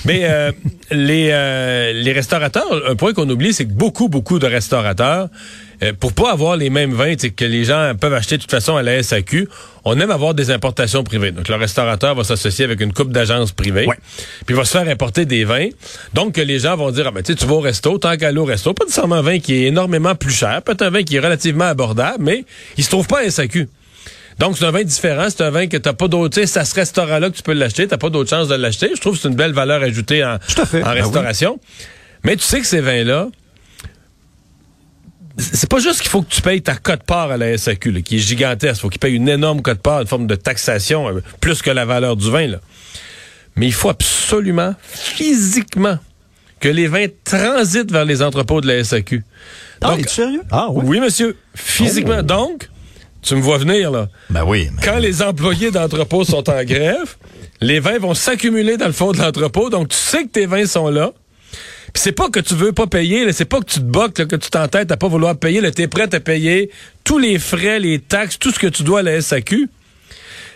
Mais 0.05 0.21
euh, 0.23 0.52
les 0.93 1.31
euh, 1.33 1.93
les 1.93 2.12
restaurateurs, 2.12 2.71
un 2.88 2.95
point 2.95 3.12
qu'on 3.12 3.29
oublie, 3.29 3.52
c'est 3.52 3.64
que 3.64 3.73
beaucoup 3.73 4.09
beaucoup 4.09 4.38
de 4.38 4.47
restaurateurs 4.47 5.29
euh, 5.83 5.93
pour 5.99 6.13
pas 6.13 6.31
avoir 6.33 6.57
les 6.57 6.71
mêmes 6.71 6.93
vins 6.93 7.15
que 7.15 7.45
les 7.45 7.65
gens 7.65 7.93
peuvent 8.01 8.13
acheter 8.15 8.37
de 8.37 8.43
toute 8.43 8.51
façon 8.51 8.77
à 8.77 8.83
la 8.83 9.03
SAQ, 9.03 9.49
on 9.85 9.99
aime 9.99 10.11
avoir 10.11 10.35
des 10.35 10.51
importations 10.51 11.03
privées. 11.05 11.31
Donc 11.33 11.49
le 11.49 11.55
restaurateur 11.57 12.15
va 12.15 12.25
s'associer 12.25 12.65
avec 12.65 12.81
une 12.81 12.93
coupe 12.93 13.13
d'agences 13.13 13.53
privées, 13.53 13.87
Ouais. 13.87 13.97
puis 14.47 14.55
il 14.55 14.57
va 14.57 14.65
se 14.65 14.73
faire 14.79 14.89
importer 14.89 15.25
des 15.25 15.45
vins. 15.45 15.69
Donc 16.15 16.35
que 16.35 16.41
les 16.41 16.59
gens 16.59 16.77
vont 16.77 16.91
dire 16.91 17.07
ah 17.09 17.11
ben 17.11 17.23
tu 17.23 17.33
sais 17.33 17.39
tu 17.39 17.47
vas 17.47 17.55
au 17.55 17.61
resto, 17.61 17.97
tant 17.99 18.17
qu'à 18.17 18.29
aller 18.29 18.39
au 18.39 18.45
resto, 18.45 18.75
pas 18.75 18.85
nécessairement 18.85 19.17
un 19.17 19.23
vin 19.23 19.39
qui 19.39 19.55
est 19.55 19.63
énormément 19.69 20.15
plus 20.15 20.33
cher, 20.35 20.61
peut-être 20.63 20.83
un 20.83 20.91
vin 20.91 21.02
qui 21.02 21.17
est 21.17 21.21
relativement 21.21 21.65
abordable, 21.67 22.25
mais 22.25 22.45
il 22.76 22.85
se 22.85 22.91
trouve 22.91 23.07
pas 23.07 23.21
à 23.21 23.31
SAQ. 23.31 23.69
Donc, 24.39 24.57
c'est 24.57 24.65
un 24.65 24.71
vin 24.71 24.85
différent. 24.85 25.26
C'est 25.28 25.43
un 25.43 25.50
vin 25.50 25.67
que 25.67 25.76
t'as 25.76 25.93
pas 25.93 26.09
d'autre. 26.09 26.35
Tu 26.35 26.41
sais, 26.41 26.47
c'est 26.47 26.61
à 26.61 26.65
ce 26.65 26.75
restaurant-là 26.75 27.28
que 27.28 27.37
tu 27.37 27.43
peux 27.43 27.52
l'acheter. 27.52 27.87
T'as 27.87 27.99
pas 27.99 28.09
d'autre 28.09 28.31
chance 28.31 28.49
de 28.49 28.54
l'acheter. 28.54 28.89
Je 28.97 28.99
trouve 28.99 29.15
que 29.17 29.21
c'est 29.21 29.28
une 29.28 29.35
belle 29.35 29.52
valeur 29.52 29.83
ajoutée 29.83 30.25
en, 30.25 30.39
Ben 30.73 30.83
oui. 30.83 31.00
restauration. 31.02 31.61
Mais 32.25 32.37
tu 32.37 32.43
sais 32.45 32.59
que 32.61 32.67
ces 32.67 32.81
vins-là, 32.81 33.28
c'est 35.38 35.69
pas 35.71 35.78
juste 35.78 36.00
qu'il 36.00 36.10
faut 36.10 36.23
que 36.23 36.30
tu 36.32 36.43
payes 36.43 36.60
ta 36.62 36.75
cote-part 36.76 37.30
à 37.30 37.36
la 37.36 37.56
SAQ, 37.56 37.93
là, 37.93 38.00
qui 38.02 38.16
est 38.16 38.19
gigantesque. 38.21 38.78
Il 38.78 38.80
faut 38.82 38.88
qu'il 38.88 38.99
paye 39.00 39.14
une 39.14 39.28
énorme 39.28 39.62
cote-part, 39.62 40.00
une 40.02 40.06
forme 40.06 40.26
de 40.26 40.34
taxation, 40.34 41.08
euh, 41.08 41.23
plus 41.40 41.62
que 41.62 41.71
la 41.71 41.84
valeur 41.84 42.16
du 42.16 42.30
vin. 42.30 42.47
Là. 42.47 42.58
Mais 43.56 43.66
il 43.66 43.73
faut 43.73 43.88
absolument, 43.90 44.75
physiquement, 44.93 45.99
que 46.60 46.69
les 46.69 46.86
vins 46.88 47.06
transitent 47.25 47.90
vers 47.90 48.04
les 48.04 48.23
entrepôts 48.23 48.60
de 48.60 48.66
la 48.69 48.84
SAQ. 48.84 49.25
Ah, 49.80 49.90
Donc, 49.90 50.00
es-tu 50.00 50.14
sérieux? 50.14 50.43
Ah 50.50 50.66
oui. 50.71 50.82
oui, 50.86 51.00
monsieur. 51.00 51.36
Physiquement. 51.54 52.19
Oh. 52.19 52.23
Donc, 52.23 52.69
tu 53.23 53.34
me 53.34 53.40
vois 53.40 53.58
venir, 53.58 53.90
là. 53.90 54.08
Ben 54.28 54.45
oui. 54.45 54.69
mais- 54.75 54.82
Quand 54.82 54.99
les 54.99 55.23
employés 55.23 55.71
d'entrepôt 55.71 56.25
sont 56.25 56.49
en 56.50 56.64
grève, 56.64 57.16
les 57.60 57.80
vins 57.80 57.99
vont 57.99 58.14
s'accumuler 58.14 58.76
dans 58.76 58.86
le 58.86 58.93
fond 58.93 59.12
de 59.12 59.19
l'entrepôt. 59.19 59.71
Donc, 59.71 59.88
tu 59.88 59.97
sais 59.97 60.25
que 60.25 60.28
tes 60.28 60.47
vins 60.47 60.66
sont 60.66 60.88
là. 60.88 61.12
Puis 61.93 62.03
c'est 62.03 62.13
pas 62.13 62.29
que 62.29 62.41
tu 62.41 62.55
veux 62.55 62.73
pas 62.73 62.87
payer, 62.87 63.33
c'est 63.33 63.45
pas 63.45 63.61
que 63.61 63.65
tu 63.67 63.81
te 63.81 63.85
boques, 63.85 64.19
là, 64.19 64.25
que 64.26 64.37
tu 64.37 64.50
t'entêtes 64.50 64.91
à 64.93 64.97
pas 64.97 65.09
vouloir 65.09 65.37
payer. 65.37 65.61
Tu 65.73 65.83
es 65.83 65.89
prêt 65.89 66.13
à 66.15 66.21
payer 66.21 66.71
tous 67.05 67.19
les 67.19 67.39
frais, 67.39 67.81
les 67.81 67.99
taxes, 67.99 68.39
tout 68.39 68.50
ce 68.53 68.59
que 68.59 68.67
tu 68.69 68.83
dois 68.83 69.00
à 69.00 69.03
la 69.03 69.21
SAQ. 69.21 69.69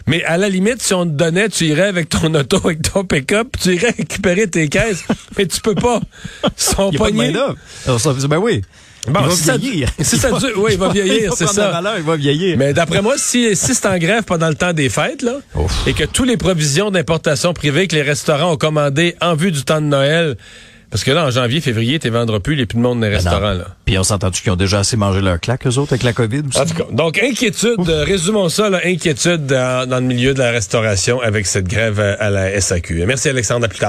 Mais 0.06 0.22
à 0.24 0.36
la 0.36 0.48
limite, 0.50 0.82
si 0.82 0.92
on 0.92 1.04
te 1.06 1.12
donnait, 1.12 1.48
tu 1.48 1.64
irais 1.64 1.86
avec 1.88 2.08
ton 2.10 2.32
auto, 2.34 2.60
avec 2.64 2.82
ton 2.82 3.04
pick-up, 3.04 3.48
tu 3.60 3.74
irais 3.74 3.94
récupérer 3.96 4.46
tes 4.48 4.68
caisses. 4.68 5.02
mais 5.38 5.46
tu 5.46 5.60
peux 5.60 5.74
pas. 5.74 6.00
Il 6.42 6.48
y 6.92 6.96
a 6.96 6.98
pas 6.98 7.10
de 7.10 7.98
ça- 7.98 8.12
Ben 8.28 8.38
oui. 8.38 8.60
Bon, 9.06 9.20
il 9.22 9.26
va 9.28 9.34
si 9.34 9.42
ça- 9.42 9.56
vieillir. 9.56 9.88
si 10.00 10.16
ça 10.18 10.30
dure- 10.32 10.52
oui, 10.58 10.72
il 10.74 10.78
va 10.78 10.88
vieillir, 10.90 11.32
c'est 11.36 11.44
prendre 11.44 11.58
ça. 11.60 11.70
valeur, 11.70 11.94
il 11.98 12.04
va 12.04 12.16
vieillir. 12.16 12.56
Mais 12.58 12.72
d'après 12.72 13.02
moi, 13.02 13.14
si, 13.18 13.54
si 13.56 13.74
c'est 13.74 13.86
en 13.86 13.98
grève 13.98 14.22
pendant 14.24 14.48
le 14.48 14.54
temps 14.54 14.72
des 14.72 14.88
fêtes, 14.88 15.22
là, 15.22 15.38
Ouf. 15.54 15.86
et 15.86 15.92
que 15.94 16.04
tous 16.04 16.24
les 16.24 16.36
provisions 16.38 16.90
d'importation 16.90 17.52
privée 17.52 17.86
que 17.86 17.94
les 17.96 18.02
restaurants 18.02 18.52
ont 18.52 18.56
commandées 18.56 19.14
en 19.20 19.34
vue 19.34 19.52
du 19.52 19.62
temps 19.64 19.80
de 19.82 19.86
Noël, 19.86 20.36
parce 20.94 21.02
que 21.02 21.10
là, 21.10 21.26
en 21.26 21.30
janvier, 21.32 21.60
février, 21.60 21.98
tu 21.98 22.08
vendras 22.08 22.38
plus, 22.38 22.54
a 22.62 22.66
plus 22.66 22.76
de 22.76 22.80
monde 22.80 23.00
dans 23.00 23.06
les 23.08 23.16
Ben 23.16 23.24
non. 23.24 23.30
restaurants, 23.30 23.54
là. 23.54 23.64
Puis 23.84 23.98
on 23.98 24.04
s'entend-tu 24.04 24.42
qu'ils 24.42 24.52
ont 24.52 24.56
déjà 24.56 24.78
assez 24.78 24.96
mangé 24.96 25.20
leur 25.20 25.40
claque, 25.40 25.66
eux 25.66 25.76
autres, 25.76 25.92
avec 25.94 26.04
la 26.04 26.12
COVID 26.12 26.42
aussi? 26.48 26.60
En 26.60 26.66
tout 26.66 26.74
cas, 26.74 26.84
donc 26.92 27.20
inquiétude, 27.20 27.80
euh, 27.88 28.04
résumons 28.04 28.48
ça, 28.48 28.70
là, 28.70 28.78
inquiétude 28.84 29.44
dans, 29.44 29.88
dans 29.88 29.96
le 29.96 30.04
milieu 30.06 30.34
de 30.34 30.38
la 30.38 30.52
restauration 30.52 31.20
avec 31.20 31.46
cette 31.46 31.66
grève 31.66 31.98
euh, 31.98 32.14
à 32.20 32.30
la 32.30 32.60
SAQ. 32.60 33.06
Merci 33.08 33.28
Alexandre, 33.28 33.64
à 33.64 33.68
plus 33.68 33.80
tard. 33.80 33.82